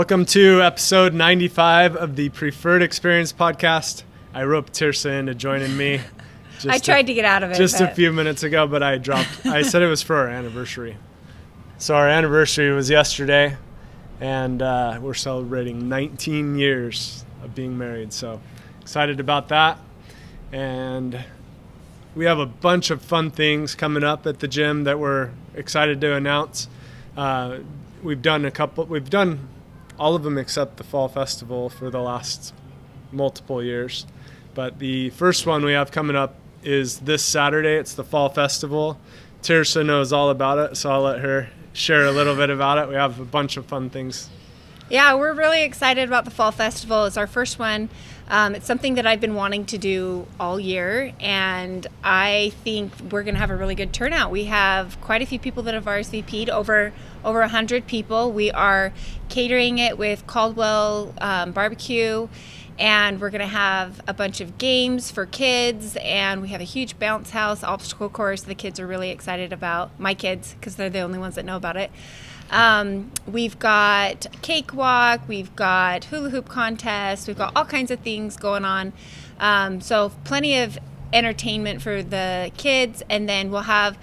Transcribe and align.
Welcome 0.00 0.24
to 0.24 0.62
episode 0.62 1.12
95 1.12 1.94
of 1.94 2.16
the 2.16 2.30
Preferred 2.30 2.80
Experience 2.80 3.34
podcast. 3.34 4.02
I 4.32 4.44
roped 4.44 4.72
Tirsa 4.72 5.18
into 5.18 5.34
joining 5.34 5.76
me. 5.76 6.00
I 6.66 6.78
tried 6.78 7.04
a, 7.04 7.08
to 7.08 7.12
get 7.12 7.26
out 7.26 7.42
of 7.42 7.50
it. 7.50 7.58
Just 7.58 7.80
but... 7.80 7.92
a 7.92 7.94
few 7.94 8.10
minutes 8.10 8.42
ago, 8.42 8.66
but 8.66 8.82
I 8.82 8.96
dropped. 8.96 9.44
I 9.44 9.60
said 9.60 9.82
it 9.82 9.88
was 9.88 10.02
for 10.02 10.16
our 10.16 10.28
anniversary. 10.28 10.96
So 11.76 11.96
our 11.96 12.08
anniversary 12.08 12.72
was 12.72 12.88
yesterday, 12.88 13.58
and 14.22 14.62
uh, 14.62 14.98
we're 15.02 15.12
celebrating 15.12 15.90
19 15.90 16.58
years 16.58 17.22
of 17.44 17.54
being 17.54 17.76
married. 17.76 18.14
So 18.14 18.40
excited 18.80 19.20
about 19.20 19.48
that, 19.48 19.78
and 20.50 21.22
we 22.16 22.24
have 22.24 22.38
a 22.38 22.46
bunch 22.46 22.88
of 22.88 23.02
fun 23.02 23.30
things 23.30 23.74
coming 23.74 24.02
up 24.02 24.26
at 24.26 24.38
the 24.38 24.48
gym 24.48 24.84
that 24.84 24.98
we're 24.98 25.28
excited 25.54 26.00
to 26.00 26.14
announce. 26.14 26.68
Uh, 27.18 27.58
we've 28.02 28.22
done 28.22 28.46
a 28.46 28.50
couple. 28.50 28.86
We've 28.86 29.10
done 29.10 29.46
all 30.00 30.14
of 30.14 30.22
them 30.22 30.38
except 30.38 30.78
the 30.78 30.84
fall 30.84 31.08
festival 31.08 31.68
for 31.68 31.90
the 31.90 32.00
last 32.00 32.54
multiple 33.12 33.62
years. 33.62 34.06
But 34.54 34.78
the 34.78 35.10
first 35.10 35.46
one 35.46 35.62
we 35.62 35.72
have 35.72 35.92
coming 35.92 36.16
up 36.16 36.34
is 36.62 37.00
this 37.00 37.22
Saturday. 37.22 37.74
It's 37.74 37.94
the 37.94 38.02
fall 38.02 38.30
festival. 38.30 38.98
Tirsa 39.42 39.84
knows 39.84 40.10
all 40.12 40.30
about 40.30 40.58
it, 40.58 40.76
so 40.76 40.90
I'll 40.90 41.02
let 41.02 41.20
her 41.20 41.50
share 41.74 42.06
a 42.06 42.12
little 42.12 42.34
bit 42.34 42.48
about 42.48 42.78
it. 42.78 42.88
We 42.88 42.94
have 42.94 43.20
a 43.20 43.24
bunch 43.26 43.58
of 43.58 43.66
fun 43.66 43.90
things. 43.90 44.30
Yeah, 44.88 45.14
we're 45.14 45.34
really 45.34 45.62
excited 45.62 46.08
about 46.08 46.24
the 46.24 46.30
fall 46.30 46.50
festival. 46.50 47.04
It's 47.04 47.16
our 47.16 47.26
first 47.28 47.58
one. 47.58 47.90
Um, 48.28 48.54
it's 48.54 48.66
something 48.66 48.94
that 48.94 49.06
I've 49.06 49.20
been 49.20 49.34
wanting 49.34 49.66
to 49.66 49.78
do 49.78 50.26
all 50.38 50.58
year, 50.58 51.12
and 51.20 51.86
I 52.02 52.52
think 52.64 52.92
we're 53.10 53.22
going 53.22 53.34
to 53.34 53.40
have 53.40 53.50
a 53.50 53.56
really 53.56 53.74
good 53.74 53.92
turnout. 53.92 54.30
We 54.30 54.44
have 54.44 55.00
quite 55.00 55.20
a 55.20 55.26
few 55.26 55.38
people 55.38 55.62
that 55.64 55.74
have 55.74 55.84
RSVP'd 55.84 56.48
over 56.48 56.92
over 57.24 57.40
100 57.40 57.86
people. 57.86 58.32
We 58.32 58.50
are 58.50 58.92
catering 59.28 59.78
it 59.78 59.98
with 59.98 60.26
Caldwell 60.26 61.14
um, 61.18 61.52
Barbecue, 61.52 62.28
and 62.78 63.20
we're 63.20 63.30
going 63.30 63.40
to 63.40 63.46
have 63.46 64.00
a 64.08 64.14
bunch 64.14 64.40
of 64.40 64.58
games 64.58 65.10
for 65.10 65.26
kids, 65.26 65.96
and 66.00 66.42
we 66.42 66.48
have 66.48 66.60
a 66.60 66.64
huge 66.64 66.98
bounce 66.98 67.30
house 67.30 67.62
obstacle 67.62 68.08
course 68.08 68.42
the 68.42 68.54
kids 68.54 68.80
are 68.80 68.86
really 68.86 69.10
excited 69.10 69.52
about. 69.52 69.98
My 69.98 70.14
kids, 70.14 70.54
because 70.54 70.76
they're 70.76 70.90
the 70.90 71.00
only 71.00 71.18
ones 71.18 71.34
that 71.34 71.44
know 71.44 71.56
about 71.56 71.76
it. 71.76 71.90
Um, 72.50 73.12
we've 73.26 73.58
got 73.58 74.26
cakewalk, 74.42 75.20
we've 75.28 75.54
got 75.54 76.04
hula 76.04 76.30
hoop 76.30 76.48
contest, 76.48 77.28
we've 77.28 77.38
got 77.38 77.52
all 77.54 77.64
kinds 77.64 77.90
of 77.90 78.00
things 78.00 78.36
going 78.36 78.64
on. 78.64 78.92
Um, 79.38 79.80
so 79.80 80.10
plenty 80.24 80.58
of 80.58 80.78
entertainment 81.12 81.82
for 81.82 82.02
the 82.02 82.50
kids, 82.56 83.02
and 83.08 83.28
then 83.28 83.50
we'll 83.50 83.62
have 83.62 83.98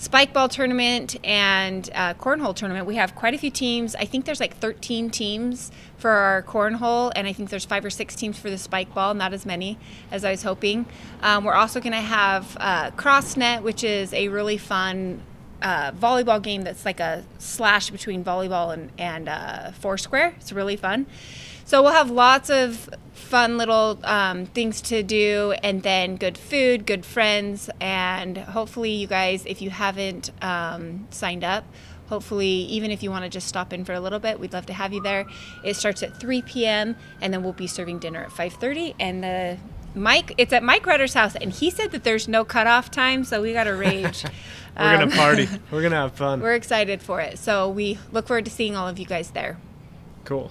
spike 0.00 0.32
ball 0.32 0.48
tournament 0.48 1.14
and 1.22 1.90
uh, 1.94 2.14
cornhole 2.14 2.56
tournament. 2.56 2.86
We 2.86 2.96
have 2.96 3.14
quite 3.14 3.34
a 3.34 3.38
few 3.38 3.50
teams. 3.50 3.94
I 3.94 4.06
think 4.06 4.24
there's 4.24 4.40
like 4.40 4.56
13 4.56 5.10
teams 5.10 5.70
for 5.98 6.08
our 6.08 6.42
cornhole, 6.42 7.12
and 7.14 7.26
I 7.26 7.34
think 7.34 7.50
there's 7.50 7.66
five 7.66 7.84
or 7.84 7.90
six 7.90 8.16
teams 8.16 8.38
for 8.38 8.48
the 8.48 8.56
spike 8.56 8.94
ball, 8.94 9.12
not 9.12 9.34
as 9.34 9.44
many 9.44 9.76
as 10.10 10.24
I 10.24 10.30
was 10.30 10.42
hoping. 10.42 10.86
Um, 11.20 11.44
we're 11.44 11.52
also 11.52 11.80
going 11.80 11.92
to 11.92 11.98
have 11.98 12.56
uh, 12.58 12.92
cross 12.92 13.36
net, 13.36 13.62
which 13.62 13.84
is 13.84 14.14
a 14.14 14.28
really 14.28 14.56
fun 14.56 15.20
uh, 15.60 15.92
volleyball 15.92 16.40
game 16.40 16.62
that's 16.62 16.86
like 16.86 16.98
a 16.98 17.22
slash 17.38 17.90
between 17.90 18.24
volleyball 18.24 18.72
and, 18.72 18.90
and 18.96 19.28
uh, 19.28 19.72
foursquare. 19.72 20.34
It's 20.38 20.50
really 20.50 20.76
fun. 20.76 21.04
So 21.70 21.84
we'll 21.84 21.92
have 21.92 22.10
lots 22.10 22.50
of 22.50 22.90
fun 23.12 23.56
little 23.56 24.00
um, 24.02 24.46
things 24.46 24.80
to 24.80 25.04
do, 25.04 25.54
and 25.62 25.84
then 25.84 26.16
good 26.16 26.36
food, 26.36 26.84
good 26.84 27.06
friends, 27.06 27.70
and 27.80 28.36
hopefully, 28.38 28.90
you 28.90 29.06
guys, 29.06 29.46
if 29.46 29.62
you 29.62 29.70
haven't 29.70 30.32
um, 30.42 31.06
signed 31.10 31.44
up, 31.44 31.62
hopefully, 32.08 32.48
even 32.48 32.90
if 32.90 33.04
you 33.04 33.10
want 33.12 33.22
to 33.22 33.30
just 33.30 33.46
stop 33.46 33.72
in 33.72 33.84
for 33.84 33.92
a 33.92 34.00
little 34.00 34.18
bit, 34.18 34.40
we'd 34.40 34.52
love 34.52 34.66
to 34.66 34.72
have 34.72 34.92
you 34.92 35.00
there. 35.00 35.26
It 35.62 35.76
starts 35.76 36.02
at 36.02 36.18
3 36.18 36.42
p.m., 36.42 36.96
and 37.20 37.32
then 37.32 37.44
we'll 37.44 37.52
be 37.52 37.68
serving 37.68 38.00
dinner 38.00 38.24
at 38.24 38.30
5:30, 38.30 38.96
and 38.98 39.22
the 39.22 39.56
Mike, 39.94 40.34
it's 40.38 40.52
at 40.52 40.64
Mike 40.64 40.84
Rudder's 40.84 41.14
house, 41.14 41.36
and 41.36 41.52
he 41.52 41.70
said 41.70 41.92
that 41.92 42.02
there's 42.02 42.26
no 42.26 42.44
cutoff 42.44 42.90
time, 42.90 43.22
so 43.22 43.42
we 43.42 43.52
got 43.52 43.64
to 43.64 43.76
rage. 43.76 44.24
We're 44.76 44.94
um, 44.94 45.08
gonna 45.08 45.16
party. 45.16 45.48
We're 45.70 45.82
gonna 45.82 45.94
have 45.94 46.14
fun. 46.14 46.40
We're 46.40 46.56
excited 46.56 47.00
for 47.00 47.20
it, 47.20 47.38
so 47.38 47.70
we 47.70 48.00
look 48.10 48.26
forward 48.26 48.46
to 48.46 48.50
seeing 48.50 48.74
all 48.74 48.88
of 48.88 48.98
you 48.98 49.06
guys 49.06 49.30
there. 49.30 49.56
Cool. 50.24 50.50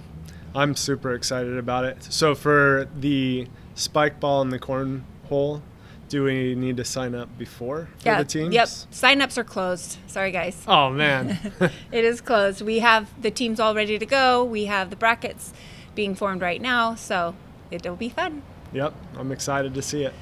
I'm 0.56 0.76
super 0.76 1.14
excited 1.14 1.58
about 1.58 1.86
it. 1.86 2.04
So 2.04 2.36
for 2.36 2.88
the 2.98 3.48
spike 3.76 4.20
ball 4.20 4.42
and 4.42 4.52
the 4.52 4.60
cornhole, 4.60 5.62
do 6.10 6.24
we 6.24 6.56
need 6.56 6.78
to 6.78 6.86
sign 6.86 7.14
up 7.14 7.30
before 7.38 7.88
for 8.00 8.18
the 8.18 8.26
teams? 8.26 8.54
Yep. 8.54 8.68
Sign-ups 8.90 9.38
are 9.38 9.44
closed. 9.44 9.98
Sorry, 10.08 10.32
guys. 10.32 10.64
Oh 10.68 10.90
man. 10.90 11.38
it 11.92 12.04
is 12.04 12.20
closed. 12.20 12.62
We 12.62 12.80
have 12.80 13.10
the 13.22 13.32
teams 13.32 13.60
all 13.60 13.76
ready 13.76 14.00
to 14.00 14.06
go. 14.06 14.44
We 14.44 14.66
have 14.66 14.90
the 14.90 14.96
brackets 14.96 15.54
being 15.96 16.16
formed 16.16 16.42
right 16.42 16.62
now, 16.62 16.96
so 16.96 17.36
it'll 17.70 17.96
be 17.96 18.10
fun. 18.10 18.42
Yep. 18.74 18.94
I'm 19.18 19.32
excited 19.32 19.74
to 19.76 19.82
see 19.82 20.04
it. 20.04 20.14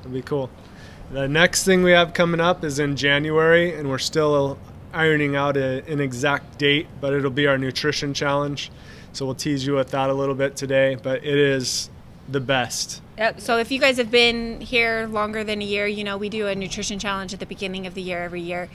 It'll 0.00 0.12
be 0.12 0.22
cool. 0.22 0.50
The 1.10 1.28
next 1.28 1.64
thing 1.64 1.82
we 1.82 1.92
have 1.92 2.14
coming 2.14 2.40
up 2.40 2.64
is 2.64 2.78
in 2.78 2.96
January, 2.96 3.74
and 3.74 3.88
we're 3.88 3.98
still 3.98 4.58
ironing 4.92 5.36
out 5.36 5.56
a, 5.56 5.82
an 5.90 6.00
exact 6.00 6.58
date, 6.58 6.88
but 7.00 7.12
it'll 7.14 7.30
be 7.30 7.46
our 7.46 7.58
nutrition 7.58 8.14
challenge. 8.14 8.70
So 9.12 9.26
we'll 9.26 9.34
tease 9.34 9.66
you 9.66 9.74
with 9.74 9.90
that 9.90 10.10
a 10.10 10.14
little 10.14 10.34
bit 10.34 10.56
today, 10.56 10.96
but 11.00 11.24
it 11.24 11.38
is 11.38 11.90
the 12.28 12.40
best. 12.40 13.02
Yep. 13.18 13.40
So 13.40 13.58
if 13.58 13.70
you 13.70 13.78
guys 13.78 13.98
have 13.98 14.10
been 14.10 14.60
here 14.60 15.06
longer 15.06 15.44
than 15.44 15.60
a 15.60 15.64
year, 15.64 15.86
you 15.86 16.04
know 16.04 16.16
we 16.16 16.28
do 16.28 16.46
a 16.46 16.54
nutrition 16.54 16.98
challenge 16.98 17.34
at 17.34 17.40
the 17.40 17.46
beginning 17.46 17.86
of 17.86 17.94
the 17.94 18.02
year 18.02 18.22
every 18.22 18.40
year. 18.40 18.68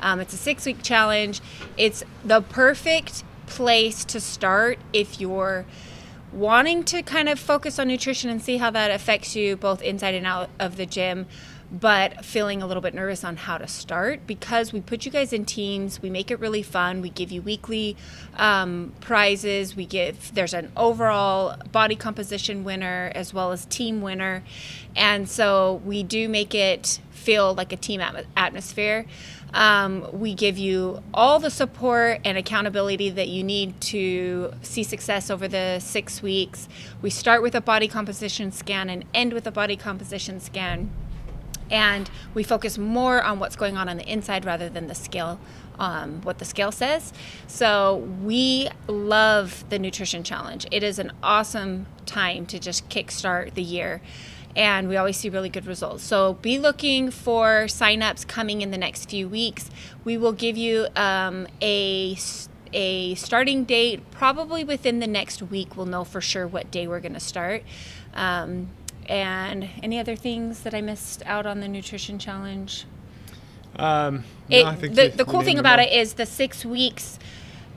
Um, 0.00 0.20
it's 0.20 0.34
a 0.34 0.36
six 0.36 0.66
week 0.66 0.82
challenge. 0.82 1.40
It's 1.76 2.02
the 2.24 2.40
perfect 2.40 3.22
place 3.46 4.04
to 4.06 4.20
start 4.20 4.78
if 4.92 5.20
you're 5.20 5.64
wanting 6.32 6.82
to 6.82 7.02
kind 7.02 7.28
of 7.28 7.38
focus 7.38 7.78
on 7.78 7.86
nutrition 7.86 8.28
and 8.28 8.42
see 8.42 8.56
how 8.56 8.70
that 8.70 8.90
affects 8.90 9.36
you 9.36 9.56
both 9.56 9.80
inside 9.82 10.14
and 10.14 10.26
out 10.26 10.50
of 10.58 10.76
the 10.76 10.86
gym 10.86 11.26
but 11.70 12.24
feeling 12.24 12.62
a 12.62 12.66
little 12.66 12.82
bit 12.82 12.94
nervous 12.94 13.24
on 13.24 13.36
how 13.36 13.58
to 13.58 13.66
start 13.66 14.26
because 14.26 14.72
we 14.72 14.80
put 14.80 15.04
you 15.04 15.10
guys 15.10 15.32
in 15.32 15.44
teams. 15.44 16.00
We 16.00 16.10
make 16.10 16.30
it 16.30 16.38
really 16.38 16.62
fun. 16.62 17.00
We 17.00 17.10
give 17.10 17.32
you 17.32 17.42
weekly 17.42 17.96
um, 18.36 18.92
prizes. 19.00 19.74
We 19.74 19.86
give 19.86 20.34
there's 20.34 20.54
an 20.54 20.70
overall 20.76 21.56
body 21.72 21.96
composition 21.96 22.64
winner 22.64 23.10
as 23.14 23.34
well 23.34 23.52
as 23.52 23.66
team 23.66 24.02
winner, 24.02 24.42
and 24.94 25.28
so 25.28 25.80
we 25.84 26.02
do 26.02 26.28
make 26.28 26.54
it 26.54 27.00
feel 27.10 27.54
like 27.54 27.72
a 27.72 27.76
team 27.76 28.00
atmosphere. 28.36 29.06
Um, 29.54 30.08
we 30.12 30.34
give 30.34 30.58
you 30.58 31.00
all 31.14 31.38
the 31.38 31.50
support 31.50 32.20
and 32.24 32.36
accountability 32.36 33.08
that 33.10 33.28
you 33.28 33.44
need 33.44 33.80
to 33.82 34.52
see 34.62 34.82
success 34.82 35.30
over 35.30 35.46
the 35.46 35.78
six 35.78 36.22
weeks. 36.22 36.68
We 37.00 37.10
start 37.10 37.40
with 37.40 37.54
a 37.54 37.60
body 37.60 37.86
composition 37.86 38.50
scan 38.50 38.90
and 38.90 39.04
end 39.14 39.32
with 39.32 39.46
a 39.46 39.52
body 39.52 39.76
composition 39.76 40.40
scan 40.40 40.90
and 41.70 42.10
we 42.34 42.42
focus 42.42 42.78
more 42.78 43.22
on 43.22 43.38
what's 43.38 43.56
going 43.56 43.76
on 43.76 43.88
on 43.88 43.96
the 43.96 44.10
inside 44.10 44.44
rather 44.44 44.68
than 44.68 44.86
the 44.86 44.94
scale 44.94 45.38
um, 45.78 46.20
what 46.22 46.38
the 46.38 46.44
scale 46.44 46.70
says 46.70 47.12
so 47.46 47.96
we 48.22 48.68
love 48.86 49.64
the 49.70 49.78
nutrition 49.78 50.22
challenge 50.22 50.66
it 50.70 50.82
is 50.82 50.98
an 50.98 51.12
awesome 51.22 51.86
time 52.06 52.46
to 52.46 52.58
just 52.58 52.88
kickstart 52.88 53.54
the 53.54 53.62
year 53.62 54.00
and 54.56 54.88
we 54.88 54.96
always 54.96 55.16
see 55.16 55.28
really 55.28 55.48
good 55.48 55.66
results. 55.66 56.04
So 56.04 56.34
be 56.34 56.58
looking 56.58 57.10
for 57.10 57.64
signups 57.64 58.26
coming 58.26 58.62
in 58.62 58.70
the 58.70 58.78
next 58.78 59.10
few 59.10 59.28
weeks. 59.28 59.70
We 60.04 60.16
will 60.16 60.32
give 60.32 60.56
you 60.56 60.86
um, 60.96 61.46
a 61.60 62.16
a 62.72 63.14
starting 63.14 63.64
date 63.64 64.02
probably 64.10 64.64
within 64.64 64.98
the 64.98 65.06
next 65.06 65.40
week. 65.42 65.76
We'll 65.76 65.86
know 65.86 66.04
for 66.04 66.20
sure 66.20 66.46
what 66.46 66.70
day 66.70 66.86
we're 66.88 67.00
going 67.00 67.14
to 67.14 67.20
start. 67.20 67.62
Um, 68.14 68.70
and 69.06 69.68
any 69.82 69.98
other 69.98 70.16
things 70.16 70.60
that 70.60 70.74
I 70.74 70.80
missed 70.80 71.22
out 71.26 71.46
on 71.46 71.60
the 71.60 71.68
nutrition 71.68 72.18
challenge? 72.18 72.86
Um, 73.76 74.24
no, 74.48 74.70
it, 74.70 74.94
the, 74.94 75.08
the 75.08 75.24
cool 75.24 75.42
thing 75.42 75.58
about 75.58 75.80
it 75.80 75.92
is 75.92 76.14
the 76.14 76.26
six 76.26 76.64
weeks 76.64 77.18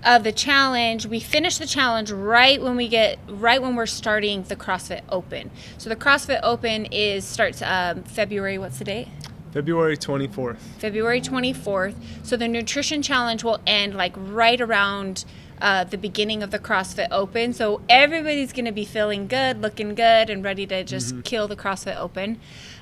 of 0.05 0.23
the 0.23 0.31
challenge 0.31 1.05
we 1.07 1.19
finish 1.19 1.57
the 1.57 1.65
challenge 1.65 2.11
right 2.11 2.61
when 2.61 2.75
we 2.75 2.87
get 2.87 3.17
right 3.27 3.61
when 3.61 3.75
we're 3.75 3.87
starting 3.87 4.43
the 4.43 4.55
crossfit 4.55 5.01
open. 5.09 5.49
So 5.77 5.89
the 5.89 5.95
crossfit 5.95 6.39
open 6.43 6.85
is 6.85 7.25
starts 7.25 7.61
um, 7.63 8.03
february 8.03 8.57
what's 8.57 8.77
the 8.77 8.85
date? 8.85 9.07
February 9.51 9.97
24th 9.97 10.57
february 10.77 11.19
24th 11.19 11.95
so 12.21 12.37
the 12.37 12.47
nutrition 12.47 13.01
challenge 13.01 13.43
will 13.43 13.59
end 13.65 13.95
like 13.95 14.13
right 14.17 14.61
around 14.61 15.25
uh, 15.61 15.83
the 15.83 15.97
beginning 15.97 16.43
of 16.43 16.51
the 16.51 16.59
CrossFit 16.59 17.07
Open. 17.11 17.53
So 17.53 17.81
everybody's 17.89 18.53
going 18.53 18.65
to 18.65 18.71
be 18.71 18.85
feeling 18.85 19.27
good, 19.27 19.61
looking 19.61 19.95
good, 19.95 20.29
and 20.29 20.43
ready 20.43 20.65
to 20.67 20.83
just 20.83 21.13
mm-hmm. 21.13 21.21
kill 21.21 21.47
the 21.47 21.55
CrossFit 21.55 21.97
Open. 21.97 22.39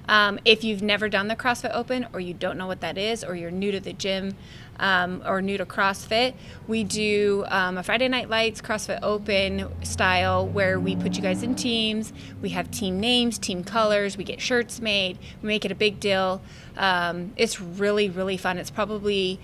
Um, 0.07 0.39
if 0.45 0.63
you've 0.63 0.83
never 0.83 1.10
done 1.10 1.27
the 1.27 1.36
CrossFit 1.36 1.72
Open, 1.74 2.07
or 2.13 2.19
you 2.19 2.33
don't 2.33 2.57
know 2.57 2.68
what 2.68 2.81
that 2.81 2.98
is, 2.98 3.24
or 3.24 3.36
you're 3.36 3.51
new 3.51 3.72
to 3.72 3.80
the 3.80 3.94
gym, 3.94 4.36
um, 4.80 5.24
or 5.25 5.42
new 5.42 5.57
to 5.57 5.66
CrossFit, 5.66 6.33
we 6.68 6.83
do 6.83 7.45
um, 7.48 7.77
a 7.77 7.83
Friday 7.83 8.07
Night 8.07 8.30
Lights 8.30 8.62
CrossFit 8.62 9.00
Open 9.01 9.68
style 9.83 10.45
where 10.48 10.80
we 10.80 10.95
put 10.95 11.16
you 11.16 11.22
guys 11.22 11.44
in 11.44 11.56
teams. 11.56 12.13
We 12.42 12.50
have 12.50 12.69
team 12.72 13.00
names, 13.00 13.38
team 13.38 13.63
colors. 13.63 14.18
We 14.18 14.24
get 14.24 14.42
shirts 14.42 14.81
made. 14.81 15.18
We 15.42 15.48
make 15.48 15.66
it 15.66 15.72
a 15.72 15.75
big 15.75 16.00
deal. 16.00 16.42
Um, 16.77 17.31
it's 17.38 17.62
really, 17.62 18.10
really 18.10 18.38
fun. 18.38 18.57
It's 18.57 18.69
probably 18.69 19.39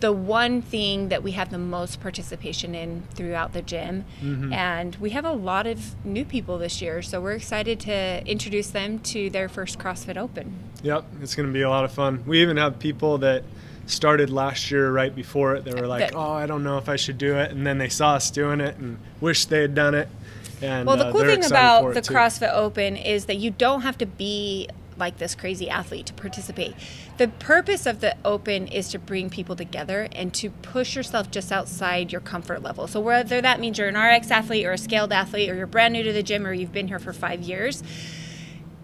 the 0.00 0.12
one 0.12 0.60
thing 0.60 1.08
that 1.08 1.22
we 1.22 1.32
have 1.32 1.50
the 1.50 1.58
most 1.58 2.00
participation 2.00 2.74
in 2.74 3.04
throughout 3.14 3.52
the 3.52 3.62
gym. 3.62 4.04
Mm-hmm. 4.20 4.52
And 4.52 4.96
we 4.96 5.10
have 5.10 5.24
a 5.24 5.32
lot 5.32 5.66
of 5.66 5.94
new 6.04 6.24
people 6.24 6.58
this 6.58 6.82
year, 6.82 7.02
so 7.02 7.20
we're 7.20 7.32
excited 7.32 7.80
to 7.80 8.26
introduce 8.26 8.68
them 8.68 8.98
to 9.00 9.30
their 9.30 9.48
first 9.48 9.78
CrossFit 9.78 10.16
Open. 10.16 10.52
Yep, 10.82 11.04
it's 11.22 11.34
going 11.34 11.48
to 11.48 11.52
be 11.52 11.62
a 11.62 11.70
lot 11.70 11.84
of 11.84 11.92
fun. 11.92 12.22
We 12.26 12.42
even 12.42 12.58
have 12.58 12.78
people 12.78 13.18
that 13.18 13.44
started 13.86 14.30
last 14.30 14.70
year 14.70 14.90
right 14.90 15.14
before 15.14 15.54
it. 15.54 15.64
They 15.64 15.72
were 15.72 15.86
like, 15.86 16.14
"Oh, 16.14 16.32
I 16.32 16.46
don't 16.46 16.62
know 16.62 16.76
if 16.76 16.88
I 16.88 16.96
should 16.96 17.18
do 17.18 17.36
it," 17.36 17.50
and 17.52 17.66
then 17.66 17.78
they 17.78 17.88
saw 17.88 18.14
us 18.14 18.30
doing 18.30 18.60
it 18.60 18.76
and 18.76 18.98
wish 19.20 19.46
they 19.46 19.62
had 19.62 19.74
done 19.74 19.94
it. 19.94 20.08
And 20.60 20.86
Well, 20.86 20.96
the 20.96 21.06
uh, 21.06 21.12
cool 21.12 21.20
thing 21.22 21.44
about 21.44 21.94
the 21.94 22.00
too. 22.00 22.14
CrossFit 22.14 22.52
Open 22.52 22.96
is 22.96 23.26
that 23.26 23.36
you 23.36 23.50
don't 23.50 23.82
have 23.82 23.98
to 23.98 24.06
be 24.06 24.68
like 24.98 25.18
this 25.18 25.34
crazy 25.34 25.68
athlete 25.68 26.06
to 26.06 26.14
participate. 26.14 26.74
The 27.18 27.28
purpose 27.28 27.86
of 27.86 28.00
the 28.00 28.16
Open 28.24 28.68
is 28.68 28.88
to 28.90 28.98
bring 28.98 29.30
people 29.30 29.56
together 29.56 30.08
and 30.12 30.32
to 30.34 30.50
push 30.50 30.96
yourself 30.96 31.30
just 31.30 31.52
outside 31.52 32.12
your 32.12 32.20
comfort 32.20 32.62
level. 32.62 32.86
So 32.86 33.00
whether 33.00 33.40
that 33.40 33.60
means 33.60 33.78
you're 33.78 33.88
an 33.88 33.96
RX 33.96 34.30
athlete 34.30 34.66
or 34.66 34.72
a 34.72 34.78
scaled 34.78 35.12
athlete 35.12 35.50
or 35.50 35.54
you're 35.54 35.66
brand 35.66 35.92
new 35.92 36.02
to 36.02 36.12
the 36.12 36.22
gym 36.22 36.46
or 36.46 36.52
you've 36.52 36.72
been 36.72 36.88
here 36.88 36.98
for 36.98 37.12
5 37.12 37.42
years, 37.42 37.82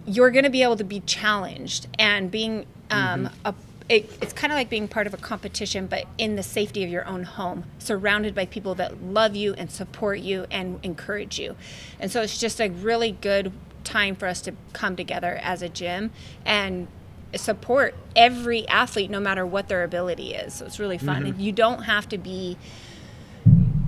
you're 0.06 0.30
going 0.30 0.44
to 0.44 0.50
be 0.50 0.62
able 0.62 0.76
to 0.76 0.84
be 0.84 1.00
challenged 1.00 1.86
and 1.98 2.30
being 2.30 2.66
um, 2.90 3.30
a 3.44 3.54
it, 3.88 4.10
it's 4.22 4.32
kind 4.32 4.52
of 4.52 4.56
like 4.56 4.70
being 4.70 4.88
part 4.88 5.06
of 5.06 5.14
a 5.14 5.18
competition, 5.18 5.86
but 5.86 6.06
in 6.16 6.36
the 6.36 6.42
safety 6.42 6.82
of 6.82 6.90
your 6.90 7.06
own 7.06 7.24
home, 7.24 7.64
surrounded 7.78 8.34
by 8.34 8.46
people 8.46 8.74
that 8.76 9.02
love 9.02 9.36
you 9.36 9.54
and 9.54 9.70
support 9.70 10.20
you 10.20 10.46
and 10.50 10.78
encourage 10.82 11.38
you. 11.38 11.56
And 12.00 12.10
so 12.10 12.22
it's 12.22 12.38
just 12.38 12.60
a 12.60 12.68
really 12.70 13.12
good 13.12 13.52
time 13.84 14.14
for 14.14 14.26
us 14.26 14.40
to 14.42 14.52
come 14.72 14.96
together 14.96 15.38
as 15.42 15.62
a 15.62 15.68
gym 15.68 16.10
and 16.44 16.88
support 17.34 17.94
every 18.14 18.66
athlete, 18.68 19.10
no 19.10 19.20
matter 19.20 19.46
what 19.46 19.68
their 19.68 19.84
ability 19.84 20.34
is. 20.34 20.54
So 20.54 20.66
it's 20.66 20.78
really 20.78 20.98
fun. 20.98 21.18
Mm-hmm. 21.22 21.26
And 21.26 21.40
you 21.40 21.52
don't 21.52 21.82
have 21.84 22.08
to 22.10 22.18
be 22.18 22.58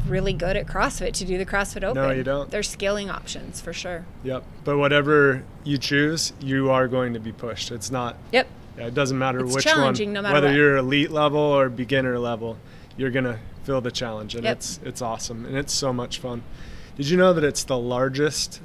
really 0.07 0.33
good 0.33 0.57
at 0.57 0.67
CrossFit 0.67 1.13
to 1.15 1.25
do 1.25 1.39
the 1.39 1.47
CrossFit 1.47 1.83
Open. 1.83 2.03
No, 2.03 2.11
you 2.11 2.23
don't. 2.23 2.51
There's 2.51 2.69
scaling 2.69 3.11
options 3.11 3.61
for 3.61 3.73
sure. 3.73 4.05
Yep. 4.23 4.45
But 4.65 4.79
whatever 4.79 5.45
you 5.65 5.79
choose, 5.79 6.33
you 6.41 6.71
are 6.71 6.89
going 6.89 7.15
to 7.15 7.21
be 7.21 7.33
pushed. 7.33 7.71
It's 7.71 7.91
not. 7.91 8.17
Yep. 8.33 8.47
Yeah, 8.77 8.87
it 8.87 8.95
doesn't 8.95 9.19
matter 9.19 9.41
It's 9.45 9.55
which 9.55 9.65
challenging 9.65 10.09
one. 10.09 10.15
no 10.15 10.23
matter 10.23 10.35
whether 10.35 10.47
what. 10.49 10.57
you're 10.57 10.77
elite 10.79 11.11
level 11.11 11.41
or 11.41 11.69
beginner 11.69 12.19
level, 12.19 12.59
you're 12.97 13.11
gonna 13.11 13.39
feel 13.63 13.81
the 13.81 13.93
challenge, 13.93 14.35
and 14.35 14.43
Yep. 14.45 14.57
it's 14.57 14.81
it's 14.85 15.01
awesome 15.01 15.47
and 15.47 15.57
it's 15.57 15.73
so 15.73 15.93
much 15.93 16.19
fun. 16.19 16.43
Did 16.97 17.09
you 17.09 17.17
know 17.17 17.33
that 17.33 17.45
it's 17.45 17.63
the 17.63 17.79
largest 17.79 18.61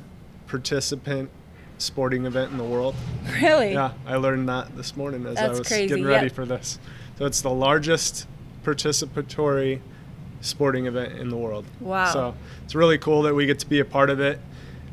participant 0.49 1.29
sporting 1.77 2.25
event 2.25 2.51
in 2.51 2.57
the 2.57 2.63
world? 2.63 2.95
Really? 3.41 3.73
Yeah, 3.73 3.93
I 4.05 4.17
learned 4.17 4.49
that 4.49 4.75
this 4.75 4.97
morning 4.97 5.25
as 5.25 5.37
I 5.37 5.47
was 5.47 5.61
crazy, 5.61 5.87
getting 5.87 6.03
ready 6.03 6.25
yep. 6.25 6.35
for 6.35 6.45
this. 6.45 6.79
So 7.17 7.25
it's 7.25 7.41
the 7.41 7.51
largest 7.51 8.27
participatory 8.63 9.79
sporting 10.41 10.87
event 10.87 11.17
in 11.17 11.29
the 11.29 11.37
world. 11.37 11.65
Wow. 11.79 12.11
So 12.11 12.35
it's 12.63 12.75
really 12.75 12.97
cool 12.97 13.21
that 13.23 13.35
we 13.35 13.45
get 13.45 13.59
to 13.59 13.67
be 13.67 13.79
a 13.79 13.85
part 13.85 14.09
of 14.09 14.19
it, 14.19 14.39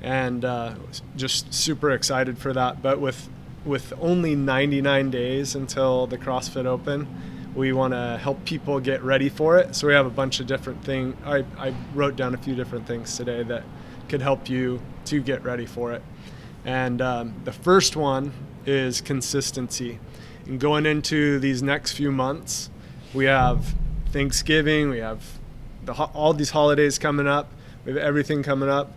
and 0.03 0.44
uh, 0.44 0.75
just 1.17 1.53
super 1.53 1.91
excited 1.91 2.38
for 2.38 2.53
that. 2.53 2.82
But 2.82 3.00
with 3.00 3.29
with 3.64 3.93
only 4.00 4.37
99 4.37 5.11
days 5.11 5.56
until 5.56 6.06
the 6.06 6.17
CrossFit 6.17 6.67
Open, 6.67 7.08
we 7.56 7.73
want 7.73 7.94
to 7.94 8.19
help 8.23 8.44
people 8.44 8.79
get 8.79 9.03
ready 9.03 9.29
for 9.29 9.58
it. 9.58 9.75
So 9.75 9.88
we 9.88 9.94
have 9.94 10.06
a 10.06 10.11
bunch 10.11 10.38
of 10.38 10.47
different 10.47 10.85
things. 10.85 11.17
I, 11.25 11.44
I 11.58 11.75
wrote 11.94 12.14
down 12.14 12.35
a 12.35 12.38
few 12.38 12.55
different 12.55 12.87
things 12.87 13.17
today 13.17 13.43
that 13.44 13.64
could 14.08 14.23
help 14.23 14.49
you 14.49 14.81
to 15.06 15.20
get 15.20 15.43
ready 15.44 15.67
for 15.67 15.93
it. 15.93 16.03
And 16.64 17.00
um, 17.00 17.35
the 17.44 17.53
first 17.53 17.97
one 17.97 18.32
is 18.67 19.00
consistency. 19.00 19.99
And 20.47 20.58
going 20.61 20.87
into 20.87 21.38
these 21.38 21.62
next 21.62 21.93
few 21.93 22.11
months, 22.11 22.70
we 23.14 23.25
have 23.26 23.75
Thanksgiving, 24.11 24.91
we 24.91 24.99
have 24.99 25.38
the, 25.85 25.93
all 25.93 26.32
these 26.32 26.50
holidays 26.50 26.99
coming 26.99 27.26
up, 27.26 27.50
we 27.85 27.93
have 27.93 28.00
everything 28.00 28.43
coming 28.43 28.69
up, 28.69 28.93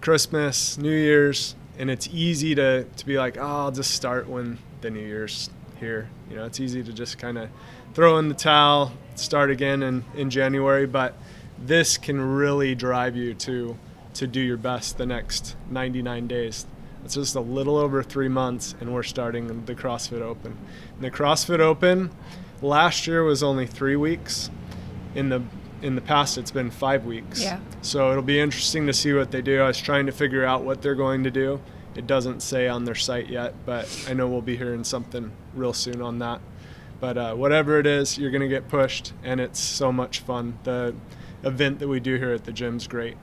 Christmas, 0.00 0.76
New 0.76 0.94
Year's, 0.94 1.54
and 1.78 1.90
it's 1.90 2.08
easy 2.08 2.54
to, 2.54 2.84
to 2.84 3.06
be 3.06 3.16
like, 3.16 3.36
oh, 3.38 3.42
I'll 3.42 3.72
just 3.72 3.92
start 3.92 4.28
when 4.28 4.58
the 4.80 4.90
New 4.90 5.00
Year's 5.00 5.50
here. 5.80 6.08
You 6.28 6.36
know, 6.36 6.44
it's 6.44 6.60
easy 6.60 6.82
to 6.82 6.92
just 6.92 7.18
kind 7.18 7.38
of 7.38 7.48
throw 7.94 8.18
in 8.18 8.28
the 8.28 8.34
towel, 8.34 8.92
start 9.14 9.50
again 9.50 9.82
in, 9.82 10.04
in 10.16 10.30
January, 10.30 10.86
but 10.86 11.14
this 11.58 11.96
can 11.96 12.20
really 12.20 12.74
drive 12.74 13.16
you 13.16 13.34
to 13.34 13.76
to 14.14 14.26
do 14.26 14.40
your 14.40 14.56
best 14.56 14.98
the 14.98 15.06
next 15.06 15.56
99 15.70 16.26
days. 16.26 16.66
It's 17.04 17.14
just 17.14 17.34
a 17.34 17.40
little 17.40 17.76
over 17.76 18.02
three 18.02 18.28
months, 18.28 18.74
and 18.80 18.94
we're 18.94 19.02
starting 19.02 19.64
the 19.66 19.74
CrossFit 19.74 20.22
Open. 20.22 20.56
And 20.94 21.04
the 21.04 21.10
CrossFit 21.10 21.60
Open 21.60 22.10
last 22.62 23.06
year 23.06 23.22
was 23.22 23.42
only 23.42 23.66
three 23.66 23.96
weeks. 23.96 24.50
In 25.14 25.28
the 25.28 25.42
in 25.82 25.96
the 25.96 26.00
past, 26.00 26.38
it's 26.38 26.50
been 26.50 26.70
five 26.70 27.04
weeks. 27.04 27.42
Yeah. 27.42 27.60
So 27.82 28.10
it'll 28.10 28.22
be 28.22 28.40
interesting 28.40 28.86
to 28.86 28.94
see 28.94 29.12
what 29.12 29.30
they 29.30 29.42
do. 29.42 29.60
I 29.60 29.66
was 29.66 29.78
trying 29.78 30.06
to 30.06 30.12
figure 30.12 30.42
out 30.42 30.64
what 30.64 30.80
they're 30.80 30.94
going 30.94 31.24
to 31.24 31.30
do. 31.30 31.60
It 31.94 32.06
doesn't 32.06 32.40
say 32.40 32.68
on 32.68 32.86
their 32.86 32.94
site 32.94 33.28
yet, 33.28 33.54
but 33.66 34.06
I 34.08 34.14
know 34.14 34.26
we'll 34.26 34.40
be 34.40 34.56
hearing 34.56 34.82
something 34.82 35.30
real 35.54 35.74
soon 35.74 36.00
on 36.00 36.20
that. 36.20 36.40
But 37.00 37.18
uh, 37.18 37.34
whatever 37.34 37.78
it 37.78 37.86
is, 37.86 38.16
you're 38.16 38.30
going 38.30 38.40
to 38.40 38.48
get 38.48 38.68
pushed, 38.68 39.12
and 39.22 39.40
it's 39.40 39.60
so 39.60 39.92
much 39.92 40.20
fun. 40.20 40.58
The 40.64 40.94
event 41.42 41.80
that 41.80 41.88
we 41.88 42.00
do 42.00 42.16
here 42.16 42.32
at 42.32 42.44
the 42.44 42.52
gym's 42.52 42.86
great. 42.86 43.18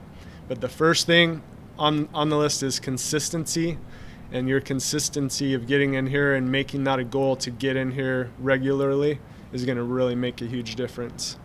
But 0.52 0.60
the 0.60 0.68
first 0.68 1.06
thing 1.06 1.40
on 1.78 2.10
on 2.12 2.28
the 2.28 2.36
list 2.36 2.62
is 2.62 2.78
consistency, 2.78 3.78
and 4.30 4.46
your 4.46 4.60
consistency 4.60 5.54
of 5.54 5.66
getting 5.66 5.94
in 5.94 6.08
here 6.08 6.34
and 6.34 6.52
making 6.52 6.84
that 6.84 6.98
a 6.98 7.04
goal 7.04 7.36
to 7.36 7.50
get 7.50 7.74
in 7.74 7.92
here 7.92 8.28
regularly 8.38 9.18
is 9.54 9.64
going 9.64 9.78
to 9.78 9.82
really 9.82 10.14
make 10.14 10.42
a 10.42 10.44
huge 10.44 10.76
difference. 10.76 11.38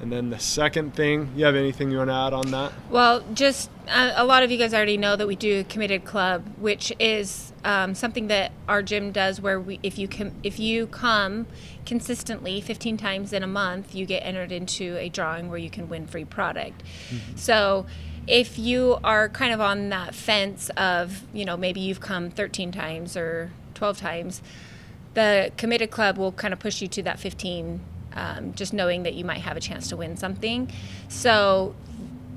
And 0.00 0.10
then 0.10 0.30
the 0.30 0.40
second 0.40 0.96
thing, 0.96 1.30
you 1.36 1.44
have 1.44 1.54
anything 1.54 1.92
you 1.92 1.98
want 1.98 2.10
to 2.10 2.14
add 2.14 2.32
on 2.32 2.50
that? 2.50 2.72
Well, 2.90 3.22
just 3.32 3.70
uh, 3.86 4.14
a 4.16 4.24
lot 4.24 4.42
of 4.42 4.50
you 4.50 4.58
guys 4.58 4.74
already 4.74 4.96
know 4.96 5.14
that 5.14 5.28
we 5.28 5.36
do 5.36 5.60
a 5.60 5.62
committed 5.62 6.04
club, 6.04 6.44
which 6.58 6.92
is 6.98 7.52
um, 7.64 7.94
something 7.94 8.26
that 8.26 8.50
our 8.66 8.82
gym 8.82 9.12
does. 9.12 9.40
Where 9.40 9.60
we, 9.60 9.78
if 9.84 9.98
you 9.98 10.08
com- 10.08 10.34
if 10.42 10.58
you 10.58 10.88
come 10.88 11.46
consistently 11.86 12.60
15 12.60 12.96
times 12.96 13.32
in 13.32 13.44
a 13.44 13.46
month, 13.46 13.94
you 13.94 14.04
get 14.04 14.26
entered 14.26 14.50
into 14.50 14.96
a 14.96 15.08
drawing 15.08 15.48
where 15.48 15.58
you 15.58 15.70
can 15.70 15.88
win 15.88 16.08
free 16.08 16.24
product. 16.24 16.82
So. 17.36 17.86
If 18.26 18.58
you 18.58 18.98
are 19.02 19.28
kind 19.28 19.52
of 19.52 19.60
on 19.60 19.88
that 19.88 20.14
fence 20.14 20.70
of, 20.76 21.22
you 21.32 21.44
know, 21.44 21.56
maybe 21.56 21.80
you've 21.80 22.00
come 22.00 22.30
13 22.30 22.72
times 22.72 23.16
or 23.16 23.50
12 23.74 23.98
times, 23.98 24.42
the 25.14 25.52
committed 25.56 25.90
club 25.90 26.16
will 26.18 26.32
kind 26.32 26.52
of 26.54 26.60
push 26.60 26.80
you 26.80 26.88
to 26.88 27.02
that 27.02 27.18
15 27.18 27.80
um, 28.14 28.52
just 28.54 28.72
knowing 28.72 29.04
that 29.04 29.14
you 29.14 29.24
might 29.24 29.40
have 29.40 29.56
a 29.56 29.60
chance 29.60 29.88
to 29.88 29.96
win 29.96 30.16
something. 30.16 30.70
So 31.08 31.74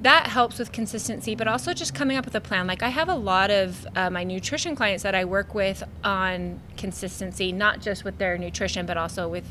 that 0.01 0.27
helps 0.27 0.60
with 0.60 0.72
consistency 0.72 1.34
but 1.36 1.48
also 1.48 1.74
just 1.74 1.96
coming 1.96 2.15
up 2.15 2.25
with 2.25 2.36
a 2.36 2.42
plan. 2.42 2.68
Like 2.68 2.84
i 2.84 2.89
have 2.89 3.10
a 3.10 3.15
lot 3.15 3.50
of 3.50 3.88
uh, 3.96 4.10
my 4.10 4.24
nutrition 4.24 4.75
clients 4.75 5.01
that 5.01 5.15
i 5.15 5.25
work 5.25 5.56
with 5.56 5.84
on 6.04 6.60
consistency 6.77 7.51
not 7.51 7.82
just 7.82 8.04
with 8.04 8.20
their 8.20 8.38
nutrition 8.38 8.86
but 8.86 8.98
also 8.98 9.27
with 9.27 9.46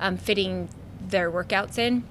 um, 0.00 0.18
fitting 0.18 0.68
their 1.08 1.30
workouts 1.30 1.78
in 1.78 2.04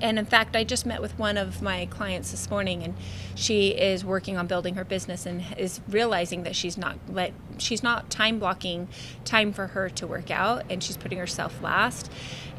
and 0.00 0.18
in 0.18 0.24
fact, 0.24 0.56
I 0.56 0.64
just 0.64 0.86
met 0.86 1.00
with 1.00 1.18
one 1.18 1.36
of 1.36 1.62
my 1.62 1.86
clients 1.86 2.30
this 2.30 2.50
morning, 2.50 2.82
and 2.82 2.94
she 3.34 3.68
is 3.68 4.04
working 4.04 4.36
on 4.36 4.46
building 4.46 4.74
her 4.74 4.84
business 4.84 5.26
and 5.26 5.44
is 5.56 5.80
realizing 5.88 6.42
that 6.44 6.56
she's 6.56 6.76
not 6.78 6.96
let 7.08 7.32
she's 7.58 7.82
not 7.82 8.10
time 8.10 8.38
blocking 8.38 8.88
time 9.24 9.52
for 9.52 9.68
her 9.68 9.88
to 9.90 10.06
work 10.06 10.30
out, 10.30 10.64
and 10.70 10.82
she's 10.82 10.96
putting 10.96 11.18
herself 11.18 11.62
last, 11.62 12.10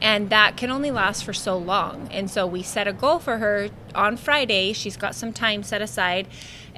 and 0.01 0.29
that 0.29 0.57
can 0.57 0.69
only 0.69 0.91
last 0.91 1.23
for 1.23 1.33
so 1.33 1.57
long. 1.57 2.07
And 2.11 2.29
so 2.29 2.45
we 2.45 2.63
set 2.63 2.87
a 2.87 2.93
goal 2.93 3.19
for 3.19 3.37
her 3.37 3.69
on 3.95 4.17
Friday. 4.17 4.73
She's 4.73 4.97
got 4.97 5.15
some 5.15 5.33
time 5.33 5.63
set 5.63 5.81
aside, 5.81 6.27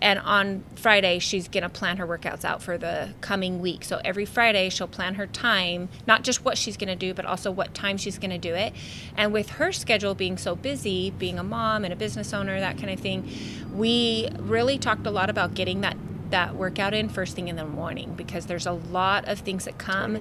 and 0.03 0.19
on 0.19 0.63
Friday 0.75 1.17
she's 1.17 1.47
gonna 1.47 1.69
plan 1.69 1.95
her 1.95 2.05
workouts 2.05 2.43
out 2.43 2.61
for 2.61 2.77
the 2.77 3.13
coming 3.21 3.61
week. 3.61 3.85
So 3.85 4.01
every 4.03 4.25
Friday 4.25 4.69
she'll 4.69 4.85
plan 4.85 5.15
her 5.15 5.25
time, 5.25 5.87
not 6.05 6.23
just 6.23 6.43
what 6.43 6.57
she's 6.57 6.75
gonna 6.75 6.97
do, 6.97 7.13
but 7.13 7.25
also 7.25 7.49
what 7.49 7.73
time 7.73 7.95
she's 7.95 8.19
gonna 8.19 8.37
do 8.37 8.53
it. 8.53 8.73
And 9.15 9.31
with 9.31 9.51
her 9.51 9.71
schedule 9.71 10.13
being 10.13 10.37
so 10.37 10.55
busy, 10.55 11.09
being 11.11 11.39
a 11.39 11.43
mom 11.43 11.85
and 11.85 11.93
a 11.93 11.95
business 11.95 12.33
owner, 12.33 12.59
that 12.59 12.77
kind 12.77 12.89
of 12.89 12.99
thing, 12.99 13.31
we 13.73 14.27
really 14.37 14.77
talked 14.77 15.07
a 15.07 15.11
lot 15.11 15.29
about 15.29 15.53
getting 15.55 15.81
that 15.81 15.95
that 16.31 16.55
workout 16.55 16.93
in 16.93 17.07
first 17.07 17.35
thing 17.35 17.47
in 17.47 17.55
the 17.55 17.65
morning 17.65 18.13
because 18.15 18.47
there's 18.47 18.65
a 18.65 18.71
lot 18.73 19.25
of 19.27 19.39
things 19.39 19.65
that 19.65 19.77
come 19.77 20.19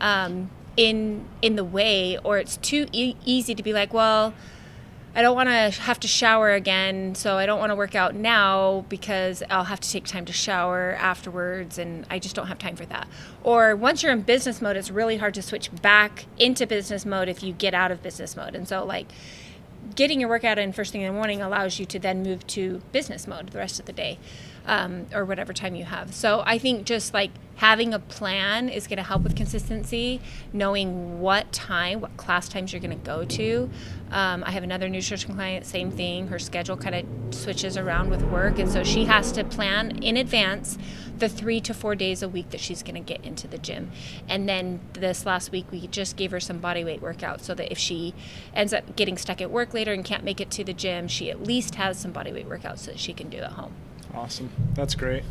um, 0.00 0.48
in 0.76 1.24
in 1.42 1.56
the 1.56 1.64
way, 1.64 2.18
or 2.18 2.38
it's 2.38 2.56
too 2.58 2.86
e- 2.92 3.16
easy 3.24 3.54
to 3.54 3.62
be 3.64 3.72
like, 3.72 3.92
well. 3.92 4.32
I 5.16 5.22
don't 5.22 5.36
want 5.36 5.48
to 5.48 5.80
have 5.82 6.00
to 6.00 6.08
shower 6.08 6.50
again, 6.52 7.14
so 7.14 7.36
I 7.36 7.46
don't 7.46 7.60
want 7.60 7.70
to 7.70 7.76
work 7.76 7.94
out 7.94 8.16
now 8.16 8.84
because 8.88 9.44
I'll 9.48 9.64
have 9.64 9.78
to 9.78 9.88
take 9.88 10.06
time 10.06 10.24
to 10.24 10.32
shower 10.32 10.96
afterwards, 10.98 11.78
and 11.78 12.04
I 12.10 12.18
just 12.18 12.34
don't 12.34 12.48
have 12.48 12.58
time 12.58 12.74
for 12.74 12.84
that. 12.86 13.06
Or 13.44 13.76
once 13.76 14.02
you're 14.02 14.10
in 14.10 14.22
business 14.22 14.60
mode, 14.60 14.76
it's 14.76 14.90
really 14.90 15.18
hard 15.18 15.34
to 15.34 15.42
switch 15.42 15.70
back 15.80 16.26
into 16.36 16.66
business 16.66 17.06
mode 17.06 17.28
if 17.28 17.44
you 17.44 17.52
get 17.52 17.74
out 17.74 17.92
of 17.92 18.02
business 18.02 18.34
mode. 18.34 18.56
And 18.56 18.66
so, 18.66 18.84
like, 18.84 19.06
getting 19.94 20.18
your 20.18 20.28
workout 20.28 20.58
in 20.58 20.72
first 20.72 20.90
thing 20.90 21.02
in 21.02 21.12
the 21.12 21.16
morning 21.16 21.40
allows 21.40 21.78
you 21.78 21.86
to 21.86 21.98
then 22.00 22.24
move 22.24 22.44
to 22.48 22.82
business 22.90 23.28
mode 23.28 23.50
the 23.50 23.58
rest 23.58 23.78
of 23.78 23.86
the 23.86 23.92
day 23.92 24.18
um, 24.66 25.06
or 25.12 25.24
whatever 25.24 25.52
time 25.52 25.74
you 25.74 25.84
have. 25.84 26.14
So 26.14 26.42
I 26.46 26.58
think 26.58 26.84
just 26.84 27.14
like 27.14 27.30
having 27.56 27.94
a 27.94 27.98
plan 27.98 28.68
is 28.68 28.86
going 28.86 28.96
to 28.96 29.02
help 29.02 29.22
with 29.22 29.36
consistency. 29.36 30.20
Knowing 30.52 31.20
what 31.20 31.52
time 31.52 32.00
what 32.00 32.16
class 32.16 32.48
times 32.48 32.72
you're 32.72 32.80
going 32.80 32.98
to 32.98 33.06
go 33.06 33.24
to. 33.24 33.70
Um, 34.10 34.44
i 34.44 34.50
have 34.50 34.62
another 34.62 34.88
nutrition 34.88 35.34
client 35.34 35.66
same 35.66 35.90
thing. 35.90 36.28
Her 36.28 36.38
schedule 36.38 36.76
kind 36.76 36.94
of 36.94 37.34
switches 37.34 37.76
around 37.76 38.10
with 38.10 38.22
work. 38.24 38.58
And 38.58 38.70
so 38.70 38.82
she 38.82 39.04
has 39.04 39.32
to 39.32 39.44
plan 39.44 40.02
in 40.02 40.16
advance 40.16 40.78
the 41.16 41.28
three 41.28 41.60
to 41.60 41.72
four 41.72 41.94
days 41.94 42.22
a 42.22 42.28
week 42.28 42.50
that 42.50 42.60
she's 42.60 42.82
going 42.82 42.96
to 42.96 43.00
get 43.00 43.24
into 43.24 43.46
the 43.46 43.58
gym. 43.58 43.92
And 44.28 44.48
then 44.48 44.80
this 44.94 45.24
last 45.24 45.52
week 45.52 45.66
we 45.70 45.86
just 45.86 46.16
gave 46.16 46.32
her 46.32 46.40
some 46.40 46.58
body 46.58 46.84
weight 46.84 47.00
workouts 47.00 47.42
so 47.42 47.54
that 47.54 47.70
if 47.70 47.78
she 47.78 48.14
ends 48.52 48.72
up 48.72 48.96
getting 48.96 49.16
stuck 49.16 49.40
at 49.40 49.50
work 49.50 49.74
later 49.74 49.92
and 49.92 50.04
can't 50.04 50.24
make 50.24 50.40
it 50.40 50.50
to 50.52 50.64
the 50.64 50.72
gym 50.72 51.08
she 51.08 51.30
at 51.30 51.42
least 51.42 51.76
has 51.76 51.98
some 51.98 52.12
body 52.12 52.32
weight 52.32 52.48
workouts 52.48 52.84
that 52.86 52.98
she 52.98 53.12
can 53.12 53.28
do 53.28 53.38
at 53.38 53.52
home 53.52 53.74
awesome 54.14 54.50
that's 54.74 54.94
great 54.94 55.24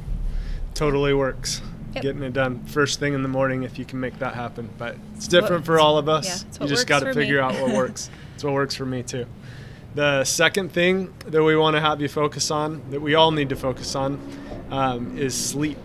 totally 0.74 1.14
works 1.14 1.62
Yep. 1.94 2.02
getting 2.02 2.24
it 2.24 2.34
done 2.34 2.64
first 2.66 3.00
thing 3.00 3.14
in 3.14 3.22
the 3.22 3.30
morning 3.30 3.64
if 3.64 3.78
you 3.78 3.86
can 3.86 4.00
make 4.00 4.18
that 4.20 4.34
happen. 4.34 4.70
But 4.80 4.96
it's 5.16 5.28
different 5.28 5.62
what, 5.62 5.66
for 5.66 5.80
all 5.80 5.98
of 5.98 6.10
us. 6.10 6.44
Yeah, 6.44 6.64
you 6.64 6.68
just 6.68 6.88
got 6.88 7.02
to 7.02 7.14
figure 7.14 7.40
out 7.40 7.54
what 7.62 7.72
works. 7.76 8.10
It's 8.34 8.44
what 8.44 8.54
works 8.54 8.74
for 8.76 8.86
me 8.86 9.04
too. 9.04 9.28
The 9.94 10.24
second 10.24 10.72
thing 10.72 11.14
that 11.28 11.44
we 11.44 11.56
want 11.56 11.76
to 11.76 11.82
have 11.82 12.02
you 12.02 12.10
focus 12.10 12.50
on, 12.50 12.82
that 12.90 13.00
we 13.00 13.14
all 13.14 13.30
need 13.30 13.50
to 13.50 13.56
focus 13.56 13.94
on, 13.94 14.20
um, 14.72 15.16
is 15.20 15.36
sleep. 15.36 15.78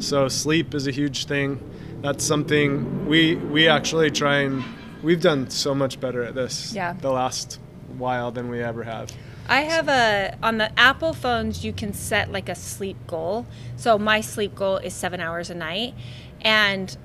So 0.00 0.28
sleep 0.28 0.74
is 0.74 0.86
a 0.86 0.90
huge 0.90 1.24
thing. 1.24 1.58
That's 2.02 2.22
something 2.22 3.06
we 3.06 3.36
we 3.36 3.68
actually 3.68 4.10
try 4.10 4.40
and 4.40 4.62
we've 5.02 5.22
done 5.22 5.48
so 5.48 5.74
much 5.74 5.98
better 5.98 6.22
at 6.22 6.34
this 6.34 6.74
yeah. 6.74 6.92
the 6.92 7.10
last 7.10 7.58
while 7.96 8.30
than 8.30 8.50
we 8.50 8.60
ever 8.60 8.84
have. 8.84 9.10
I 9.48 9.62
have 9.62 9.88
a 9.88 10.36
on 10.42 10.58
the 10.58 10.78
Apple 10.78 11.14
phones 11.14 11.64
you 11.64 11.72
can 11.72 11.94
set 11.94 12.30
like 12.30 12.48
a 12.48 12.54
sleep 12.54 12.98
goal. 13.06 13.46
So 13.76 13.98
my 13.98 14.20
sleep 14.20 14.54
goal 14.54 14.76
is 14.76 14.92
7 14.92 15.20
hours 15.20 15.48
a 15.48 15.54
night 15.54 15.94
and 16.42 16.96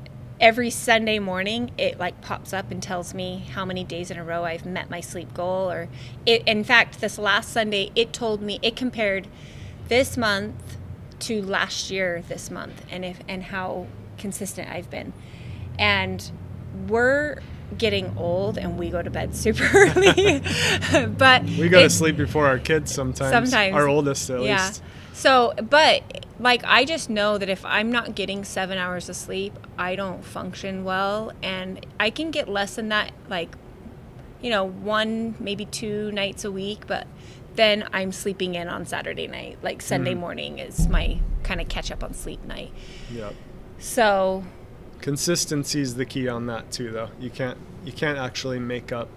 every 0.41 0.69
Sunday 0.69 1.19
morning 1.19 1.71
it 1.77 1.97
like 1.97 2.19
pops 2.21 2.51
up 2.51 2.69
and 2.69 2.83
tells 2.83 3.13
me 3.13 3.45
how 3.53 3.63
many 3.63 3.83
days 3.83 4.11
in 4.11 4.17
a 4.17 4.23
row 4.23 4.43
I've 4.43 4.65
met 4.65 4.89
my 4.89 4.99
sleep 4.99 5.33
goal 5.33 5.71
or 5.71 5.87
it 6.25 6.43
in 6.45 6.65
fact 6.65 6.99
this 6.99 7.17
last 7.17 7.49
Sunday 7.49 7.91
it 7.95 8.11
told 8.11 8.41
me 8.41 8.59
it 8.61 8.75
compared 8.75 9.27
this 9.87 10.17
month 10.17 10.77
to 11.19 11.41
last 11.41 11.89
year 11.89 12.23
this 12.27 12.51
month 12.51 12.83
and 12.91 13.05
if 13.05 13.19
and 13.27 13.43
how 13.43 13.87
consistent 14.17 14.69
I've 14.69 14.89
been. 14.89 15.13
And 15.79 16.29
we're 16.89 17.39
getting 17.77 18.15
old 18.17 18.57
and 18.57 18.77
we 18.77 18.89
go 18.89 19.01
to 19.01 19.09
bed 19.09 19.35
super 19.35 19.63
early. 19.73 20.41
but 21.17 21.43
we 21.43 21.69
go 21.69 21.81
to 21.81 21.89
sleep 21.89 22.17
before 22.17 22.47
our 22.47 22.59
kids 22.59 22.93
sometimes. 22.93 23.31
Sometimes 23.31 23.75
our 23.75 23.87
oldest 23.87 24.29
at 24.29 24.41
yeah. 24.41 24.67
least. 24.67 24.83
So, 25.13 25.53
but 25.69 26.25
like 26.39 26.63
I 26.65 26.85
just 26.85 27.09
know 27.09 27.37
that 27.37 27.49
if 27.49 27.63
I'm 27.65 27.91
not 27.91 28.15
getting 28.15 28.43
seven 28.43 28.77
hours 28.77 29.09
of 29.09 29.15
sleep, 29.15 29.57
I 29.77 29.95
don't 29.95 30.23
function 30.25 30.83
well, 30.83 31.31
and 31.41 31.85
I 31.99 32.09
can 32.09 32.31
get 32.31 32.49
less 32.49 32.75
than 32.75 32.89
that, 32.89 33.11
like 33.29 33.55
you 34.41 34.49
know, 34.49 34.65
one 34.65 35.35
maybe 35.39 35.65
two 35.65 36.11
nights 36.11 36.43
a 36.43 36.51
week, 36.51 36.85
but 36.85 37.07
then 37.55 37.87
I'm 37.93 38.11
sleeping 38.11 38.55
in 38.55 38.67
on 38.67 38.85
Saturday 38.85 39.27
night. 39.27 39.59
Like 39.61 39.81
Sunday 39.81 40.13
mm. 40.13 40.19
morning 40.19 40.59
is 40.59 40.87
my 40.89 41.19
kind 41.43 41.61
of 41.61 41.69
catch 41.69 41.91
up 41.91 42.03
on 42.03 42.13
sleep 42.13 42.43
night. 42.43 42.71
Yeah. 43.11 43.31
So 43.77 44.43
consistency 45.03 45.81
is 45.81 45.95
the 45.95 46.05
key 46.05 46.29
on 46.29 46.45
that 46.45 46.71
too 46.71 46.89
though. 46.89 47.09
You 47.19 47.29
can't 47.29 47.57
you 47.83 47.91
can't 47.91 48.17
actually 48.17 48.57
make 48.57 48.93
up 48.93 49.09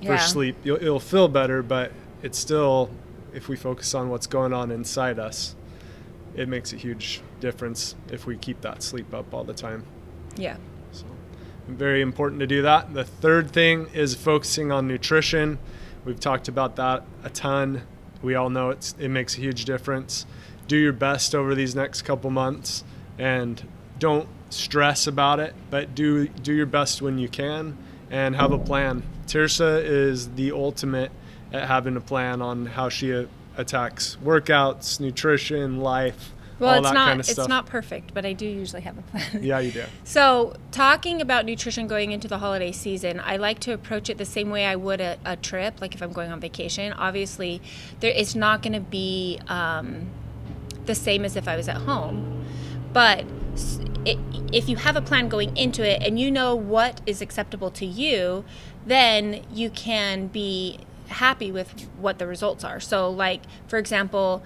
for 0.00 0.08
yeah. 0.08 0.18
sleep. 0.18 0.56
You'll, 0.64 0.78
it'll 0.78 1.00
feel 1.00 1.28
better 1.28 1.62
but 1.62 1.92
it's 2.24 2.36
still 2.36 2.90
if 3.32 3.48
we 3.48 3.54
focus 3.56 3.94
on 3.94 4.08
what's 4.10 4.26
going 4.26 4.52
on 4.52 4.72
inside 4.72 5.20
us 5.20 5.54
it 6.34 6.48
makes 6.48 6.72
a 6.72 6.76
huge 6.76 7.22
difference 7.38 7.94
if 8.10 8.26
we 8.26 8.36
keep 8.36 8.60
that 8.62 8.82
sleep 8.82 9.14
up 9.14 9.32
all 9.32 9.44
the 9.44 9.54
time. 9.54 9.84
Yeah. 10.36 10.56
So 10.90 11.04
very 11.68 12.02
important 12.02 12.40
to 12.40 12.46
do 12.48 12.62
that. 12.62 12.92
The 12.92 13.04
third 13.04 13.52
thing 13.52 13.86
is 13.94 14.16
focusing 14.16 14.72
on 14.72 14.88
nutrition. 14.88 15.60
We've 16.04 16.18
talked 16.18 16.48
about 16.48 16.74
that 16.76 17.04
a 17.22 17.30
ton. 17.30 17.82
We 18.22 18.34
all 18.34 18.50
know 18.50 18.70
it's 18.70 18.96
it 18.98 19.10
makes 19.10 19.38
a 19.38 19.40
huge 19.40 19.66
difference. 19.66 20.26
Do 20.66 20.76
your 20.76 20.92
best 20.92 21.32
over 21.32 21.54
these 21.54 21.76
next 21.76 22.02
couple 22.02 22.30
months 22.30 22.82
and 23.18 23.62
don't 24.00 24.28
stress 24.56 25.06
about 25.06 25.40
it, 25.40 25.54
but 25.70 25.94
do 25.94 26.28
do 26.28 26.52
your 26.52 26.66
best 26.66 27.02
when 27.02 27.18
you 27.18 27.28
can 27.28 27.76
and 28.10 28.36
have 28.36 28.52
a 28.52 28.58
plan. 28.58 29.02
Tirsa 29.26 29.82
is 29.84 30.30
the 30.30 30.52
ultimate 30.52 31.10
at 31.52 31.66
having 31.66 31.96
a 31.96 32.00
plan 32.00 32.42
on 32.42 32.66
how 32.66 32.88
she 32.88 33.26
attacks 33.56 34.16
workouts, 34.22 35.00
nutrition, 35.00 35.80
life. 35.80 36.32
Well, 36.58 36.74
it's 36.74 36.84
not 36.84 36.94
kind 36.94 37.20
of 37.20 37.28
it's 37.28 37.48
not 37.48 37.66
perfect, 37.66 38.14
but 38.14 38.24
I 38.24 38.32
do 38.32 38.46
usually 38.46 38.80
have 38.82 38.96
a 38.96 39.02
plan. 39.02 39.44
Yeah, 39.44 39.58
you 39.58 39.72
do. 39.72 39.84
So, 40.04 40.54
talking 40.70 41.20
about 41.20 41.44
nutrition 41.44 41.86
going 41.86 42.12
into 42.12 42.28
the 42.28 42.38
holiday 42.38 42.72
season, 42.72 43.20
I 43.20 43.36
like 43.36 43.58
to 43.60 43.72
approach 43.72 44.08
it 44.08 44.16
the 44.16 44.24
same 44.24 44.48
way 44.48 44.64
I 44.64 44.74
would 44.76 45.02
a, 45.02 45.18
a 45.24 45.36
trip, 45.36 45.82
like 45.82 45.94
if 45.94 46.02
I'm 46.02 46.12
going 46.12 46.32
on 46.32 46.40
vacation. 46.40 46.94
Obviously, 46.94 47.60
there 48.00 48.10
it's 48.10 48.34
not 48.34 48.62
going 48.62 48.72
to 48.72 48.80
be 48.80 49.38
um, 49.48 50.06
the 50.86 50.94
same 50.94 51.26
as 51.26 51.36
if 51.36 51.46
I 51.46 51.56
was 51.56 51.68
at 51.68 51.76
home, 51.76 52.46
but 52.94 53.26
it, 54.06 54.18
if 54.52 54.68
you 54.68 54.76
have 54.76 54.96
a 54.96 55.02
plan 55.02 55.28
going 55.28 55.56
into 55.56 55.82
it 55.82 56.02
and 56.02 56.18
you 56.18 56.30
know 56.30 56.54
what 56.54 57.00
is 57.06 57.20
acceptable 57.20 57.70
to 57.72 57.84
you, 57.84 58.44
then 58.86 59.44
you 59.52 59.70
can 59.70 60.28
be 60.28 60.78
happy 61.08 61.50
with 61.50 61.88
what 61.98 62.18
the 62.18 62.26
results 62.26 62.64
are. 62.64 62.80
So, 62.80 63.10
like, 63.10 63.42
for 63.68 63.78
example, 63.78 64.42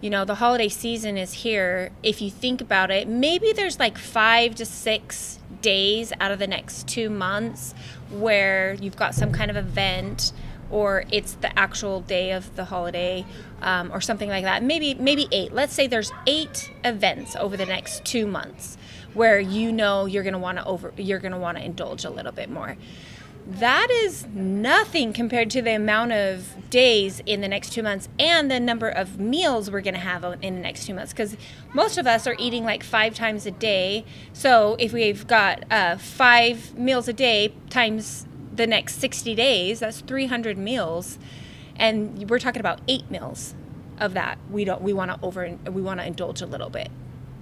you 0.00 0.10
know, 0.10 0.24
the 0.24 0.36
holiday 0.36 0.68
season 0.68 1.16
is 1.16 1.32
here. 1.32 1.90
If 2.02 2.20
you 2.20 2.30
think 2.30 2.60
about 2.60 2.90
it, 2.90 3.08
maybe 3.08 3.52
there's 3.52 3.78
like 3.78 3.98
five 3.98 4.54
to 4.56 4.64
six 4.64 5.38
days 5.60 6.12
out 6.20 6.32
of 6.32 6.38
the 6.38 6.46
next 6.46 6.88
two 6.88 7.08
months 7.08 7.74
where 8.10 8.74
you've 8.74 8.96
got 8.96 9.14
some 9.14 9.32
kind 9.32 9.50
of 9.50 9.56
event 9.56 10.32
or 10.72 11.04
it's 11.12 11.34
the 11.34 11.56
actual 11.56 12.00
day 12.00 12.32
of 12.32 12.56
the 12.56 12.64
holiday 12.64 13.24
um, 13.60 13.92
or 13.92 14.00
something 14.00 14.28
like 14.28 14.42
that. 14.42 14.64
Maybe 14.64 14.94
maybe 14.94 15.28
eight. 15.30 15.52
Let's 15.52 15.74
say 15.74 15.86
there's 15.86 16.10
eight 16.26 16.72
events 16.82 17.36
over 17.36 17.56
the 17.56 17.66
next 17.66 18.04
two 18.04 18.26
months 18.26 18.76
where 19.14 19.38
you 19.38 19.70
know 19.70 20.06
you're 20.06 20.22
going 20.22 20.32
to 20.32 20.38
want 20.38 20.58
to 20.58 20.64
over 20.64 20.92
you're 20.96 21.18
going 21.20 21.32
to 21.32 21.38
want 21.38 21.58
to 21.58 21.64
indulge 21.64 22.04
a 22.04 22.10
little 22.10 22.32
bit 22.32 22.50
more. 22.50 22.76
That 23.44 23.90
is 23.90 24.26
nothing 24.32 25.12
compared 25.12 25.50
to 25.50 25.62
the 25.62 25.74
amount 25.74 26.12
of 26.12 26.70
days 26.70 27.20
in 27.26 27.40
the 27.40 27.48
next 27.48 27.72
two 27.72 27.82
months 27.82 28.08
and 28.18 28.48
the 28.48 28.60
number 28.60 28.88
of 28.88 29.18
meals 29.18 29.68
we're 29.68 29.80
going 29.80 29.94
to 29.94 30.00
have 30.00 30.22
in 30.42 30.54
the 30.54 30.60
next 30.60 30.86
two 30.86 30.94
months 30.94 31.12
because 31.12 31.36
most 31.74 31.98
of 31.98 32.06
us 32.06 32.28
are 32.28 32.36
eating 32.38 32.64
like 32.64 32.84
five 32.84 33.14
times 33.14 33.44
a 33.44 33.50
day. 33.50 34.04
So 34.32 34.76
if 34.78 34.92
we've 34.92 35.26
got 35.26 35.64
uh, 35.72 35.96
five 35.96 36.78
meals 36.78 37.08
a 37.08 37.12
day 37.12 37.52
times 37.68 38.26
the 38.54 38.66
next 38.66 39.00
60 39.00 39.34
days, 39.34 39.80
that's 39.80 40.00
300 40.00 40.58
meals. 40.58 41.18
And 41.76 42.28
we're 42.28 42.38
talking 42.38 42.60
about 42.60 42.80
eight 42.86 43.10
meals 43.10 43.54
of 43.98 44.14
that. 44.14 44.38
We 44.50 44.64
don't, 44.64 44.82
we 44.82 44.92
want 44.92 45.10
to 45.10 45.18
over, 45.24 45.58
we 45.70 45.82
want 45.82 46.00
to 46.00 46.06
indulge 46.06 46.42
a 46.42 46.46
little 46.46 46.70
bit 46.70 46.90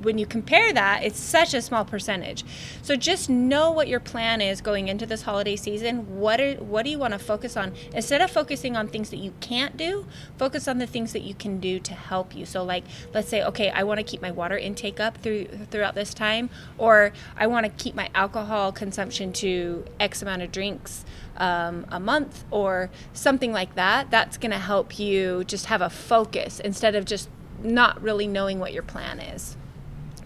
when 0.03 0.19
you 0.19 0.27
compare 0.27 0.73
that, 0.73 1.03
it's 1.03 1.19
such 1.19 1.55
a 1.55 1.63
small 1.63 1.85
percentage. 1.85 2.45
So 2.83 2.97
just 2.97 3.29
know 3.29 3.71
what 3.71 3.89
your 3.89 4.01
plan 4.01 4.41
is 4.41 4.61
going 4.61 4.89
into 4.89 5.07
this 5.07 5.23
holiday 5.23 5.57
season. 5.57 6.19
What 6.19 6.41
are 6.41 6.55
what 6.55 6.85
do 6.85 6.91
you 6.91 6.99
want 6.99 7.13
to 7.13 7.19
focus 7.19 7.57
on? 7.57 7.75
Instead 7.95 8.21
of 8.21 8.31
focusing 8.31 8.77
on 8.77 8.89
things 8.89 9.11
that 9.11 9.19
you 9.19 9.33
can't 9.41 9.77
do, 9.77 10.07
focus 10.39 10.69
on 10.69 10.79
the 10.79 10.87
things 10.87 11.13
that 11.13 11.23
you 11.23 11.35
can 11.35 11.61
do 11.61 11.79
to 11.81 11.95
help 11.95 12.35
you. 12.35 12.47
So 12.47 12.63
like 12.65 12.85
let's 13.15 13.29
say, 13.29 13.43
okay, 13.45 13.71
I 13.71 13.83
want 13.83 13.99
to 13.99 14.05
keep 14.05 14.23
my 14.23 14.31
water 14.31 14.57
intake 14.57 15.01
up 15.01 15.19
through 15.19 15.47
throughout 15.71 15.95
this 15.95 16.15
time, 16.15 16.51
or 16.79 17.13
I 17.37 17.47
want 17.47 17.67
to 17.67 17.73
keep 17.83 17.95
my 17.95 18.11
alcohol 18.15 18.73
consumption 18.73 19.33
to 19.35 19.85
X 19.99 20.23
amount 20.23 20.43
of 20.43 20.53
drinks 20.53 21.05
um, 21.37 21.87
a 21.91 22.01
month, 22.01 22.45
or 22.51 22.91
something 23.13 23.53
like 23.53 23.75
that. 23.75 24.11
That's 24.11 24.37
going 24.37 24.51
to 24.51 24.59
help 24.59 24.99
you 24.99 25.45
just 25.45 25.67
have 25.67 25.81
a 25.81 25.91
focus 25.91 26.61
instead 26.61 26.95
of 26.95 27.05
just 27.05 27.29
not 27.63 28.01
really 28.03 28.27
knowing 28.27 28.59
what 28.59 28.73
your 28.73 28.83
plan 28.83 29.21
is. 29.21 29.57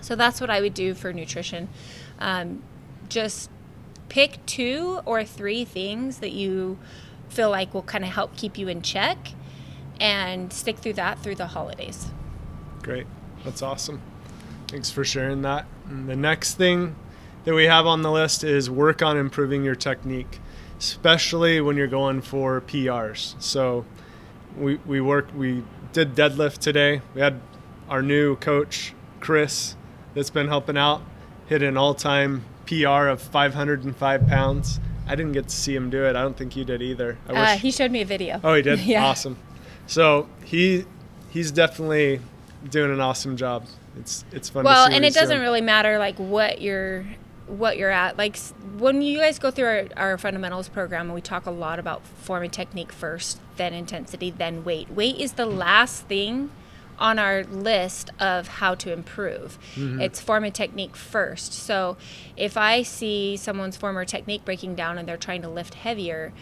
So 0.04 0.14
that's 0.14 0.38
what 0.38 0.50
I 0.50 0.60
would 0.60 0.74
do 0.74 0.92
for 0.92 1.14
nutrition. 1.14 1.70
Um, 2.18 2.62
just 3.08 3.48
pick 4.10 4.44
two 4.44 5.00
or 5.06 5.24
three 5.24 5.64
things 5.64 6.18
that 6.18 6.32
you 6.32 6.78
feel 7.30 7.48
like 7.48 7.72
will 7.72 7.80
kind 7.80 8.04
of 8.04 8.10
help 8.10 8.36
keep 8.36 8.58
you 8.58 8.68
in 8.68 8.82
check 8.82 9.30
and 9.98 10.52
stick 10.52 10.76
through 10.76 10.92
that 10.92 11.20
through 11.20 11.36
the 11.36 11.46
holidays. 11.46 12.08
Great. 12.82 13.06
That's 13.44 13.62
awesome. 13.62 14.02
Thanks 14.68 14.90
for 14.90 15.06
sharing 15.06 15.40
that. 15.40 15.64
And 15.88 16.06
the 16.06 16.16
next 16.16 16.56
thing 16.56 16.96
that 17.44 17.54
we 17.54 17.64
have 17.64 17.86
on 17.86 18.02
the 18.02 18.12
list 18.12 18.44
is 18.44 18.68
work 18.68 19.00
on 19.00 19.16
improving 19.16 19.64
your 19.64 19.74
technique, 19.74 20.38
especially 20.78 21.62
when 21.62 21.78
you're 21.78 21.86
going 21.86 22.20
for 22.20 22.60
PRs. 22.60 23.40
So 23.42 23.86
we, 24.54 24.76
we 24.84 25.00
worked, 25.00 25.34
we 25.34 25.64
did 25.94 26.14
deadlift 26.14 26.58
today. 26.58 27.00
We 27.14 27.22
had 27.22 27.40
our 27.88 28.02
new 28.02 28.36
coach, 28.36 28.92
Chris, 29.20 29.76
that's 30.14 30.30
been 30.30 30.48
helping 30.48 30.76
out 30.76 31.02
hit 31.46 31.62
an 31.62 31.76
all-time 31.76 32.44
PR 32.66 33.08
of 33.08 33.20
505 33.20 34.26
pounds. 34.26 34.80
I 35.06 35.14
didn't 35.14 35.32
get 35.32 35.48
to 35.48 35.54
see 35.54 35.74
him 35.74 35.90
do 35.90 36.04
it. 36.04 36.16
I 36.16 36.22
don't 36.22 36.36
think 36.36 36.56
you 36.56 36.64
did 36.64 36.80
either. 36.80 37.18
I 37.28 37.32
uh, 37.54 37.58
he 37.58 37.70
showed 37.70 37.90
me 37.90 38.00
a 38.00 38.06
video. 38.06 38.40
Oh, 38.42 38.54
he 38.54 38.62
did. 38.62 38.80
yeah. 38.86 39.04
Awesome. 39.04 39.36
So 39.86 40.28
he 40.44 40.86
he's 41.30 41.50
definitely 41.50 42.20
doing 42.70 42.90
an 42.90 43.00
awesome 43.00 43.36
job. 43.36 43.66
It's 43.98 44.24
it's 44.32 44.48
fun. 44.48 44.64
well 44.64 44.86
to 44.86 44.92
see 44.92 44.96
and 44.96 45.04
it 45.04 45.12
doesn't 45.12 45.36
doing. 45.36 45.42
really 45.42 45.60
matter 45.60 45.98
like 45.98 46.16
what 46.16 46.60
you're 46.60 47.04
what 47.46 47.76
you're 47.76 47.90
at 47.90 48.16
like 48.16 48.38
when 48.78 49.02
you 49.02 49.18
guys 49.18 49.38
go 49.38 49.50
through 49.50 49.66
our, 49.66 49.86
our 50.12 50.18
fundamentals 50.18 50.68
program 50.68 51.12
we 51.12 51.20
talk 51.20 51.44
a 51.44 51.50
lot 51.50 51.78
about 51.78 52.02
form 52.02 52.42
and 52.42 52.52
technique 52.52 52.90
first 52.90 53.38
then 53.56 53.74
intensity 53.74 54.30
then 54.30 54.64
weight 54.64 54.90
weight 54.90 55.18
is 55.18 55.34
the 55.34 55.44
last 55.44 56.06
thing 56.06 56.50
on 56.98 57.18
our 57.18 57.44
list 57.44 58.10
of 58.20 58.48
how 58.48 58.74
to 58.74 58.92
improve 58.92 59.58
mm-hmm. 59.74 60.00
it's 60.00 60.20
form 60.20 60.44
and 60.44 60.54
technique 60.54 60.96
first 60.96 61.52
so 61.52 61.96
if 62.36 62.56
i 62.56 62.82
see 62.82 63.36
someone's 63.36 63.76
form 63.76 63.96
or 63.96 64.04
technique 64.04 64.44
breaking 64.44 64.74
down 64.74 64.98
and 64.98 65.08
they're 65.08 65.16
trying 65.16 65.42
to 65.42 65.48
lift 65.48 65.74
heavier 65.74 66.32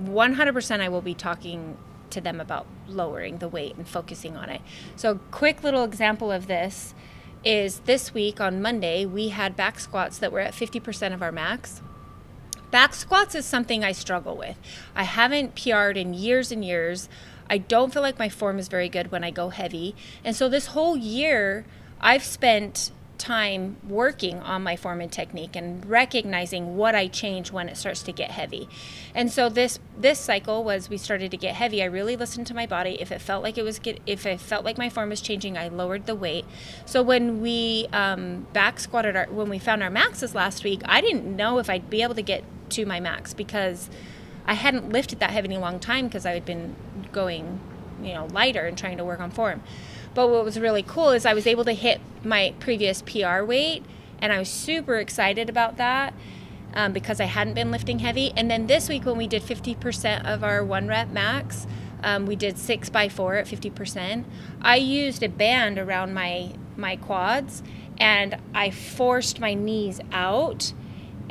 100% 0.00 0.80
i 0.80 0.88
will 0.88 1.00
be 1.00 1.14
talking 1.14 1.76
to 2.10 2.20
them 2.20 2.40
about 2.40 2.66
lowering 2.88 3.38
the 3.38 3.48
weight 3.48 3.76
and 3.76 3.86
focusing 3.86 4.36
on 4.36 4.48
it 4.48 4.60
so 4.96 5.12
a 5.12 5.18
quick 5.30 5.62
little 5.62 5.84
example 5.84 6.32
of 6.32 6.46
this 6.46 6.94
is 7.44 7.80
this 7.80 8.12
week 8.12 8.40
on 8.40 8.60
Monday, 8.60 9.06
we 9.06 9.28
had 9.28 9.56
back 9.56 9.78
squats 9.78 10.18
that 10.18 10.32
were 10.32 10.40
at 10.40 10.54
50% 10.54 11.14
of 11.14 11.22
our 11.22 11.32
max. 11.32 11.80
Back 12.70 12.94
squats 12.94 13.34
is 13.34 13.46
something 13.46 13.82
I 13.82 13.92
struggle 13.92 14.36
with. 14.36 14.58
I 14.94 15.04
haven't 15.04 15.54
PR'd 15.54 15.96
in 15.96 16.12
years 16.12 16.52
and 16.52 16.64
years. 16.64 17.08
I 17.50 17.58
don't 17.58 17.92
feel 17.92 18.02
like 18.02 18.18
my 18.18 18.28
form 18.28 18.58
is 18.58 18.68
very 18.68 18.88
good 18.88 19.10
when 19.10 19.24
I 19.24 19.30
go 19.30 19.48
heavy. 19.48 19.94
And 20.24 20.34
so 20.36 20.48
this 20.48 20.66
whole 20.68 20.96
year, 20.96 21.64
I've 22.00 22.24
spent 22.24 22.90
time 23.18 23.76
working 23.86 24.38
on 24.38 24.62
my 24.62 24.76
form 24.76 25.00
and 25.00 25.10
technique 25.10 25.56
and 25.56 25.84
recognizing 25.84 26.76
what 26.76 26.94
I 26.94 27.08
change 27.08 27.50
when 27.50 27.68
it 27.68 27.76
starts 27.76 28.02
to 28.04 28.12
get 28.12 28.30
heavy. 28.30 28.68
And 29.14 29.30
so 29.30 29.48
this 29.48 29.78
this 29.98 30.18
cycle 30.18 30.62
was 30.62 30.88
we 30.88 30.96
started 30.96 31.30
to 31.32 31.36
get 31.36 31.54
heavy. 31.54 31.82
I 31.82 31.86
really 31.86 32.16
listened 32.16 32.46
to 32.46 32.54
my 32.54 32.66
body. 32.66 32.96
If 33.00 33.10
it 33.12 33.20
felt 33.20 33.42
like 33.42 33.58
it 33.58 33.64
was 33.64 33.78
get, 33.78 34.00
if 34.06 34.24
it 34.24 34.40
felt 34.40 34.64
like 34.64 34.78
my 34.78 34.88
form 34.88 35.10
was 35.10 35.20
changing, 35.20 35.58
I 35.58 35.68
lowered 35.68 36.06
the 36.06 36.14
weight. 36.14 36.44
So 36.86 37.02
when 37.02 37.40
we 37.42 37.88
um, 37.92 38.46
back 38.52 38.78
squatted 38.80 39.16
our 39.16 39.26
when 39.26 39.48
we 39.48 39.58
found 39.58 39.82
our 39.82 39.90
maxes 39.90 40.34
last 40.34 40.64
week, 40.64 40.80
I 40.84 41.00
didn't 41.00 41.24
know 41.24 41.58
if 41.58 41.68
I'd 41.68 41.90
be 41.90 42.02
able 42.02 42.14
to 42.14 42.22
get 42.22 42.44
to 42.70 42.86
my 42.86 43.00
max 43.00 43.34
because 43.34 43.90
I 44.48 44.54
hadn't 44.54 44.88
lifted 44.88 45.20
that 45.20 45.30
heavy 45.30 45.48
in 45.48 45.52
a 45.52 45.60
long 45.60 45.78
time 45.78 46.06
because 46.06 46.24
I 46.24 46.32
had 46.32 46.46
been 46.46 46.74
going, 47.12 47.60
you 48.02 48.14
know, 48.14 48.26
lighter 48.32 48.66
and 48.66 48.78
trying 48.78 48.96
to 48.96 49.04
work 49.04 49.20
on 49.20 49.30
form. 49.30 49.62
But 50.14 50.30
what 50.30 50.42
was 50.42 50.58
really 50.58 50.82
cool 50.82 51.10
is 51.10 51.26
I 51.26 51.34
was 51.34 51.46
able 51.46 51.66
to 51.66 51.74
hit 51.74 52.00
my 52.24 52.54
previous 52.58 53.02
PR 53.02 53.42
weight, 53.42 53.84
and 54.22 54.32
I 54.32 54.38
was 54.38 54.48
super 54.48 54.96
excited 54.96 55.50
about 55.50 55.76
that 55.76 56.14
um, 56.72 56.94
because 56.94 57.20
I 57.20 57.26
hadn't 57.26 57.54
been 57.54 57.70
lifting 57.70 57.98
heavy. 57.98 58.32
And 58.36 58.50
then 58.50 58.68
this 58.68 58.88
week, 58.88 59.04
when 59.04 59.18
we 59.18 59.26
did 59.26 59.42
50% 59.42 60.24
of 60.24 60.42
our 60.42 60.64
one 60.64 60.88
rep 60.88 61.10
max, 61.10 61.66
um, 62.02 62.24
we 62.24 62.34
did 62.34 62.56
six 62.56 62.88
by 62.88 63.10
four 63.10 63.34
at 63.34 63.46
50%. 63.46 64.24
I 64.62 64.76
used 64.76 65.22
a 65.22 65.28
band 65.28 65.78
around 65.78 66.14
my 66.14 66.54
my 66.74 66.96
quads, 66.96 67.62
and 67.98 68.38
I 68.54 68.70
forced 68.70 69.40
my 69.40 69.52
knees 69.52 70.00
out 70.10 70.72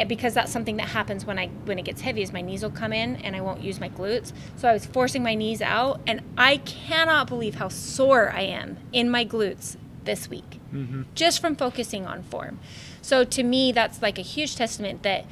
because 0.07 0.33
that's 0.33 0.51
something 0.51 0.77
that 0.77 0.89
happens 0.89 1.25
when 1.25 1.39
I 1.39 1.47
when 1.65 1.79
it 1.79 1.85
gets 1.85 2.01
heavy 2.01 2.21
is 2.21 2.31
my 2.31 2.41
knees 2.41 2.61
will 2.61 2.71
come 2.71 2.93
in 2.93 3.15
and 3.17 3.35
I 3.35 3.41
won't 3.41 3.61
use 3.61 3.79
my 3.79 3.89
glutes. 3.89 4.31
So 4.55 4.67
I 4.67 4.73
was 4.73 4.85
forcing 4.85 5.23
my 5.23 5.33
knees 5.33 5.61
out 5.61 6.01
and 6.05 6.21
I 6.37 6.57
cannot 6.57 7.27
believe 7.27 7.55
how 7.55 7.69
sore 7.69 8.31
I 8.31 8.41
am 8.41 8.77
in 8.91 9.09
my 9.09 9.25
glutes 9.25 9.77
this 10.03 10.29
week 10.29 10.59
just 11.15 11.41
from 11.41 11.55
focusing 11.55 12.05
on 12.05 12.23
form. 12.23 12.59
So 13.01 13.23
to 13.23 13.43
me 13.43 13.71
that's 13.71 14.01
like 14.01 14.17
a 14.19 14.23
huge 14.23 14.55
testament 14.55 15.03
that 15.03 15.25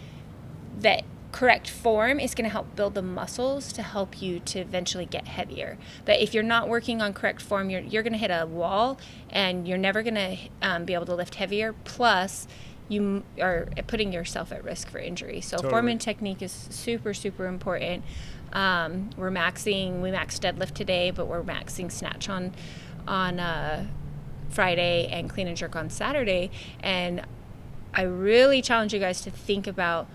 that 0.79 1.03
correct 1.35 1.69
form 1.69 2.17
is 2.17 2.33
going 2.33 2.45
to 2.45 2.49
help 2.49 2.77
build 2.77 2.93
the 2.93 3.01
muscles 3.01 3.73
to 3.73 3.83
help 3.83 4.21
you 4.21 4.39
to 4.39 4.59
eventually 4.59 5.05
get 5.05 5.27
heavier. 5.27 5.77
But 6.05 6.21
if 6.21 6.33
you're 6.33 6.43
not 6.43 6.69
working 6.69 7.01
on 7.01 7.11
correct 7.11 7.41
form, 7.41 7.69
you're, 7.69 7.81
you're 7.81 8.03
going 8.03 8.13
to 8.13 8.19
hit 8.19 8.31
a 8.31 8.45
wall 8.45 8.97
and 9.29 9.67
you're 9.67 9.77
never 9.77 10.01
going 10.01 10.15
to 10.15 10.37
um, 10.61 10.85
be 10.85 10.93
able 10.93 11.07
to 11.07 11.15
lift 11.15 11.35
heavier. 11.35 11.75
Plus, 11.83 12.47
you 12.87 13.01
m- 13.01 13.23
are 13.41 13.67
putting 13.87 14.13
yourself 14.13 14.51
at 14.51 14.63
risk 14.63 14.89
for 14.89 14.99
injury. 14.99 15.41
So, 15.41 15.57
form 15.69 15.87
and 15.87 16.01
technique 16.01 16.41
is 16.41 16.51
super, 16.51 17.13
super 17.13 17.47
important. 17.47 18.03
Um, 18.53 19.09
we're 19.17 19.31
maxing, 19.31 20.01
we 20.01 20.11
maxed 20.11 20.39
deadlift 20.39 20.73
today, 20.73 21.11
but 21.11 21.27
we're 21.27 21.43
maxing 21.43 21.91
snatch 21.91 22.29
on, 22.29 22.53
on 23.07 23.39
uh, 23.39 23.85
Friday 24.49 25.07
and 25.07 25.29
clean 25.29 25.47
and 25.47 25.57
jerk 25.57 25.75
on 25.75 25.89
Saturday. 25.89 26.51
And 26.81 27.25
I 27.93 28.03
really 28.03 28.61
challenge 28.61 28.93
you 28.93 28.99
guys 28.99 29.21
to 29.21 29.31
think 29.31 29.67
about 29.67 30.07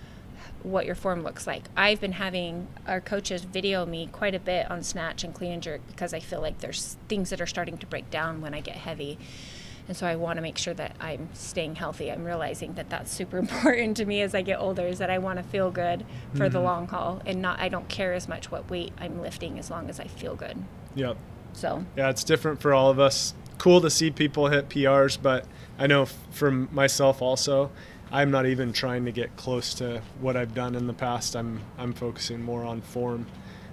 what 0.63 0.87
your 0.87 0.95
form 0.95 1.23
looks 1.23 1.47
like. 1.47 1.65
I've 1.77 2.01
been 2.01 2.13
having 2.13 2.69
our 2.87 3.01
coaches 3.01 3.45
video 3.45 3.87
me 3.87 4.09
quite 4.13 4.35
a 4.35 4.39
bit 4.39 4.71
on 4.71 4.83
snatch 4.83 5.25
and 5.25 5.35
clean 5.35 5.53
and 5.53 5.63
jerk 5.63 5.81
because 5.87 6.13
I 6.13 6.21
feel 6.21 6.41
like 6.41 6.59
there's 6.59 6.97
things 7.09 7.31
that 7.31 7.41
are 7.41 7.47
starting 7.47 7.79
to 7.79 7.87
break 7.87 8.11
down 8.11 8.41
when 8.41 8.55
I 8.55 8.61
get 8.61 8.77
heavy. 8.77 9.19
And 9.91 9.97
so 9.97 10.07
I 10.07 10.15
want 10.15 10.37
to 10.37 10.41
make 10.41 10.57
sure 10.57 10.73
that 10.75 10.95
I'm 11.01 11.29
staying 11.33 11.75
healthy. 11.75 12.13
I'm 12.13 12.23
realizing 12.23 12.75
that 12.75 12.89
that's 12.91 13.11
super 13.11 13.39
important 13.45 13.97
to 13.97 14.05
me 14.05 14.23
as 14.23 14.37
I 14.37 14.43
get 14.43 14.61
older 14.61 14.87
is 14.87 14.99
that 14.99 15.11
I 15.11 15.19
want 15.19 15.39
to 15.39 15.43
feel 15.43 15.73
good 15.73 16.07
for 16.37 16.49
the 16.49 16.61
long 16.61 16.87
haul 16.87 17.21
and 17.27 17.43
not 17.43 17.59
I 17.59 17.69
don't 17.69 17.89
care 17.89 18.15
as 18.15 18.29
much 18.29 18.53
what 18.53 18.71
weight 18.71 18.93
I'm 18.99 19.21
lifting 19.21 19.59
as 19.59 19.69
long 19.69 19.91
as 19.91 19.99
I 19.99 20.05
feel 20.05 20.37
good. 20.37 20.63
Yep. 20.95 21.17
So, 21.55 21.85
Yeah, 21.97 22.09
it's 22.09 22.23
different 22.23 22.61
for 22.61 22.73
all 22.73 22.89
of 22.89 23.01
us. 23.01 23.35
Cool 23.59 23.81
to 23.81 23.91
see 23.91 24.13
people 24.13 24.47
hit 24.47 24.69
PRs, 24.69 25.19
but 25.21 25.45
I 25.77 25.89
know 25.89 26.03
f- 26.03 26.17
for 26.31 26.53
myself 26.53 27.21
also, 27.21 27.73
I'm 28.13 28.31
not 28.31 28.47
even 28.47 28.73
trying 28.73 29.05
to 29.07 29.11
get 29.11 29.37
close 29.37 29.75
to 29.75 30.03
what 30.21 30.37
I've 30.37 30.55
done 30.55 30.77
in 30.77 30.87
the 30.87 30.93
past. 30.93 31.35
I'm 31.35 31.63
I'm 31.77 31.95
focusing 31.95 32.45
more 32.45 32.63
on 32.63 32.81
form. 32.81 33.27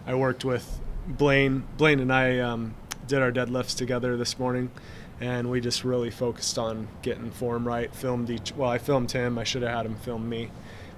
I 0.07 0.15
worked 0.15 0.43
with 0.43 0.79
Blaine. 1.07 1.67
Blaine 1.77 1.99
and 1.99 2.11
I 2.11 2.39
um, 2.39 2.73
did 3.07 3.21
our 3.21 3.31
deadlifts 3.31 3.77
together 3.77 4.17
this 4.17 4.39
morning, 4.39 4.71
and 5.19 5.49
we 5.49 5.59
just 5.61 5.83
really 5.83 6.11
focused 6.11 6.57
on 6.57 6.87
getting 7.01 7.31
form 7.31 7.67
right. 7.67 7.93
Filmed 7.93 8.29
each. 8.29 8.53
Well, 8.55 8.69
I 8.69 8.77
filmed 8.77 9.11
him. 9.11 9.37
I 9.37 9.43
should 9.43 9.61
have 9.63 9.71
had 9.71 9.85
him 9.85 9.95
film 9.95 10.29
me, 10.29 10.51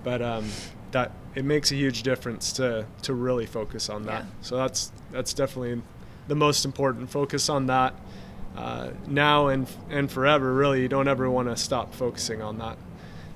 but 0.03 0.21
um, 0.21 0.47
that 0.91 1.11
it 1.35 1.45
makes 1.45 1.71
a 1.71 1.75
huge 1.75 2.03
difference 2.03 2.51
to 2.53 2.85
to 3.03 3.13
really 3.13 3.45
focus 3.45 3.89
on 3.89 4.03
that. 4.03 4.23
Yeah. 4.23 4.29
So 4.41 4.57
that's 4.57 4.91
that's 5.11 5.33
definitely 5.33 5.81
the 6.27 6.35
most 6.35 6.65
important. 6.65 7.09
Focus 7.09 7.49
on 7.49 7.67
that 7.67 7.93
uh, 8.57 8.91
now 9.07 9.47
and 9.47 9.67
and 9.89 10.11
forever. 10.11 10.53
Really, 10.53 10.81
you 10.81 10.87
don't 10.87 11.07
ever 11.07 11.29
want 11.29 11.47
to 11.47 11.57
stop 11.57 11.93
focusing 11.93 12.41
on 12.41 12.57
that. 12.59 12.77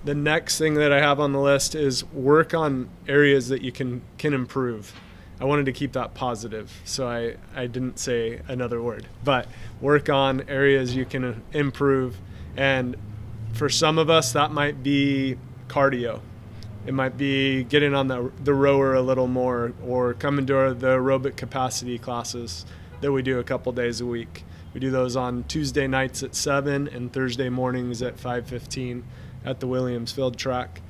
The 0.06 0.15
next 0.15 0.58
thing 0.58 0.74
that 0.76 0.91
I 0.91 1.00
have 1.00 1.19
on 1.19 1.32
the 1.32 1.39
list 1.39 1.76
is 1.76 2.04
work 2.06 2.54
on 2.54 2.89
areas 3.08 3.48
that 3.48 3.62
you 3.62 3.72
can 3.72 4.02
can 4.17 4.34
improve. 4.34 4.93
I 5.43 5.45
wanted 5.45 5.65
to 5.65 5.73
keep 5.73 5.91
that 5.91 6.13
positive, 6.13 6.71
so 6.86 7.06
I, 7.06 7.36
I 7.53 7.67
didn't 7.67 7.99
say 7.99 8.39
another 8.47 8.82
word. 8.82 9.08
But 9.25 9.49
work 9.82 10.08
on 10.08 10.47
areas 10.47 10.95
you 10.95 11.03
can 11.03 11.43
improve, 11.51 12.15
and 12.56 12.95
for 13.51 13.67
some 13.67 13.97
of 13.97 14.10
us 14.10 14.32
that 14.32 14.51
might 14.51 14.84
be 14.84 15.36
cardio. 15.67 16.21
It 16.86 16.93
might 16.93 17.17
be 17.17 17.65
getting 17.65 17.93
on 17.93 18.08
the 18.08 18.32
the 18.41 18.53
rower 18.53 18.93
a 18.93 19.01
little 19.01 19.27
more, 19.27 19.73
or 19.86 20.13
coming 20.13 20.45
to 20.45 20.58
our, 20.58 20.73
the 20.73 20.95
aerobic 20.95 21.36
capacity 21.36 21.97
classes 21.97 22.65
that 23.01 23.12
we 23.12 23.21
do 23.21 23.38
a 23.38 23.43
couple 23.43 23.73
days 23.73 23.99
a 23.99 24.06
week. 24.06 24.45
We 24.73 24.79
do 24.79 24.91
those 24.91 25.17
on 25.17 25.43
Tuesday 25.49 25.88
nights 25.88 26.23
at 26.23 26.36
seven 26.36 26.88
and 26.88 27.12
Thursday 27.12 27.49
mornings 27.49 28.01
at 28.01 28.17
five 28.17 28.47
fifteen 28.47 29.03
at 29.43 29.60
the 29.60 29.67
Williams 29.67 30.13
Field 30.13 30.38
track. 30.38 30.82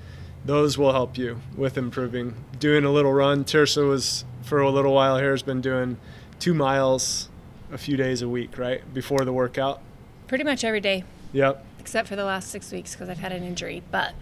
Those 0.46 0.78
will 0.78 0.92
help 0.92 1.18
you 1.18 1.42
with 1.58 1.76
improving. 1.76 2.36
Doing 2.60 2.86
a 2.86 2.92
little 2.92 3.14
run. 3.14 3.46
Tirsa 3.46 3.90
was 3.90 4.26
for 4.44 4.60
a 4.60 4.70
little 4.70 4.94
while 4.94 5.18
here 5.18 5.32
has 5.32 5.44
been 5.44 5.62
doing 5.62 5.98
two 6.40 6.54
miles 6.54 7.30
a 7.72 7.78
few 7.78 7.98
days 7.98 8.22
a 8.22 8.30
week, 8.30 8.58
right 8.58 8.94
before 8.94 9.26
the 9.26 9.34
workout. 9.34 9.82
pretty 10.28 10.44
much 10.44 10.64
every 10.64 10.82
day. 10.82 11.04
Yep. 11.32 11.66
except 11.80 12.08
for 12.08 12.16
the 12.16 12.24
last 12.24 12.50
six 12.50 12.72
weeks 12.72 12.94
because 12.94 13.10
I've 13.10 13.18
had 13.18 13.32
an 13.32 13.44
injury. 13.44 13.82
But 13.90 14.14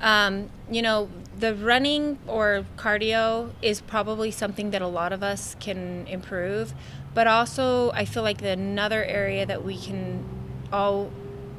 um, 0.00 0.48
you 0.70 0.80
know, 0.80 1.10
the 1.38 1.54
running 1.54 2.18
or 2.26 2.64
cardio 2.76 3.50
is 3.60 3.80
probably 3.80 4.30
something 4.30 4.70
that 4.70 4.80
a 4.80 4.86
lot 4.86 5.12
of 5.12 5.22
us 5.22 5.56
can 5.60 6.06
improve. 6.06 6.72
But 7.12 7.26
also, 7.26 7.90
I 7.90 8.04
feel 8.04 8.22
like 8.22 8.38
the 8.38 8.50
another 8.50 9.04
area 9.04 9.44
that 9.44 9.64
we 9.64 9.76
can 9.76 10.24
all 10.72 11.10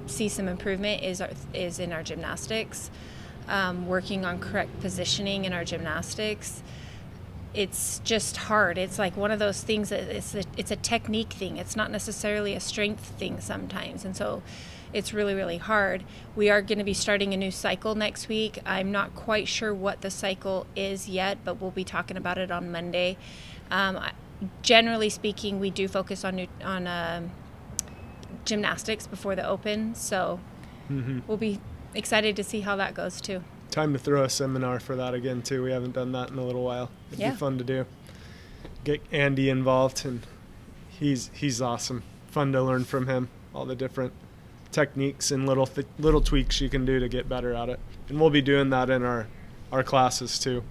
see 0.07 0.27
some 0.27 0.47
improvement 0.47 1.03
is 1.03 1.21
our, 1.21 1.29
is 1.53 1.79
in 1.79 1.91
our 1.93 2.01
gymnastics. 2.01 2.89
Um, 3.47 3.87
working 3.87 4.23
on 4.23 4.39
correct 4.39 4.79
positioning 4.79 5.45
in 5.45 5.51
our 5.51 5.65
gymnastics 5.65 6.63
it's 7.53 7.99
just 8.03 8.37
hard. 8.37 8.77
It's 8.77 8.97
like 8.97 9.17
one 9.17 9.31
of 9.31 9.39
those 9.39 9.61
things 9.61 9.89
that 9.89 10.03
it's 10.03 10.35
a, 10.35 10.43
it's 10.57 10.71
a 10.71 10.75
technique 10.75 11.33
thing. 11.33 11.57
It's 11.57 11.75
not 11.75 11.91
necessarily 11.91 12.53
a 12.53 12.59
strength 12.59 13.05
thing 13.17 13.39
sometimes, 13.41 14.05
and 14.05 14.15
so 14.15 14.41
it's 14.93 15.13
really 15.13 15.33
really 15.33 15.57
hard. 15.57 16.03
We 16.35 16.49
are 16.49 16.61
going 16.61 16.77
to 16.77 16.83
be 16.83 16.93
starting 16.93 17.33
a 17.33 17.37
new 17.37 17.51
cycle 17.51 17.95
next 17.95 18.27
week. 18.29 18.59
I'm 18.65 18.91
not 18.91 19.15
quite 19.15 19.47
sure 19.47 19.73
what 19.73 20.01
the 20.01 20.09
cycle 20.11 20.65
is 20.75 21.09
yet, 21.09 21.39
but 21.43 21.61
we'll 21.61 21.71
be 21.71 21.83
talking 21.83 22.17
about 22.17 22.37
it 22.37 22.51
on 22.51 22.71
Monday. 22.71 23.17
Um, 23.69 23.99
generally 24.61 25.09
speaking, 25.09 25.59
we 25.59 25.69
do 25.69 25.87
focus 25.87 26.23
on 26.23 26.35
nu- 26.37 26.47
on 26.63 26.87
um 26.87 27.31
gymnastics 28.45 29.07
before 29.07 29.35
the 29.35 29.45
open, 29.47 29.93
so 29.95 30.39
we'll 31.27 31.37
be 31.37 31.59
excited 31.93 32.35
to 32.37 32.43
see 32.43 32.61
how 32.61 32.75
that 32.77 32.93
goes 32.93 33.21
too. 33.21 33.43
Time 33.71 33.93
to 33.93 33.99
throw 33.99 34.23
a 34.23 34.29
seminar 34.29 34.79
for 34.79 34.95
that 34.97 35.13
again 35.13 35.41
too. 35.41 35.63
We 35.63 35.71
haven't 35.71 35.93
done 35.93 36.11
that 36.11 36.29
in 36.29 36.37
a 36.37 36.45
little 36.45 36.63
while. 36.63 36.89
It'd 37.09 37.19
Yeah. 37.19 37.31
be 37.31 37.37
fun 37.37 37.57
to 37.57 37.63
do. 37.63 37.85
Get 38.83 39.01
Andy 39.11 39.49
involved, 39.49 40.05
and 40.05 40.21
he's 40.89 41.31
he's 41.33 41.61
awesome. 41.61 42.03
fun 42.29 42.51
to 42.53 42.61
learn 42.63 42.85
from 42.85 43.07
him 43.07 43.27
all 43.53 43.65
the 43.65 43.75
different 43.75 44.13
techniques 44.71 45.31
and 45.31 45.45
little 45.45 45.65
th- 45.67 45.85
little 45.99 46.21
tweaks 46.21 46.61
you 46.61 46.69
can 46.69 46.85
do 46.85 46.97
to 46.99 47.09
get 47.09 47.27
better 47.27 47.53
at 47.53 47.67
it. 47.67 47.77
And 48.07 48.19
we'll 48.21 48.29
be 48.29 48.41
doing 48.41 48.69
that 48.69 48.89
in 48.89 49.03
our 49.03 49.27
our 49.71 49.83
classes 49.83 50.37
too. 50.39 50.63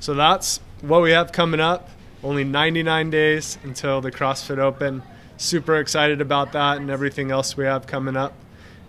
So 0.00 0.14
that's 0.14 0.60
what 0.82 1.02
we 1.02 1.10
have 1.12 1.30
coming 1.32 1.60
up. 1.60 1.90
Only 2.24 2.42
99 2.44 3.10
days 3.10 3.58
until 3.64 4.00
the 4.00 4.10
CrossFit 4.10 4.58
Open. 4.58 5.02
Super 5.36 5.76
excited 5.76 6.20
about 6.20 6.52
that 6.52 6.78
and 6.78 6.90
everything 6.90 7.30
else 7.30 7.56
we 7.56 7.64
have 7.64 7.86
coming 7.86 8.16
up. 8.16 8.32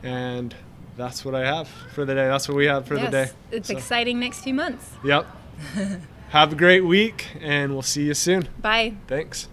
And 0.03 0.55
that's 0.97 1.23
what 1.23 1.35
I 1.35 1.45
have 1.45 1.67
for 1.93 2.05
the 2.05 2.15
day. 2.15 2.27
That's 2.27 2.47
what 2.47 2.57
we 2.57 2.65
have 2.65 2.85
for 2.87 2.95
yes, 2.95 3.05
the 3.05 3.11
day. 3.11 3.31
It's 3.51 3.67
So, 3.69 3.77
exciting 3.77 4.19
next 4.19 4.39
few 4.41 4.53
months. 4.53 4.89
Yep. 5.03 5.25
have 6.29 6.53
a 6.53 6.55
great 6.55 6.81
week 6.85 7.27
and 7.39 7.71
we'll 7.71 7.81
see 7.81 8.03
you 8.03 8.13
soon. 8.13 8.49
Bye. 8.59 8.95
Thanks. 9.07 9.47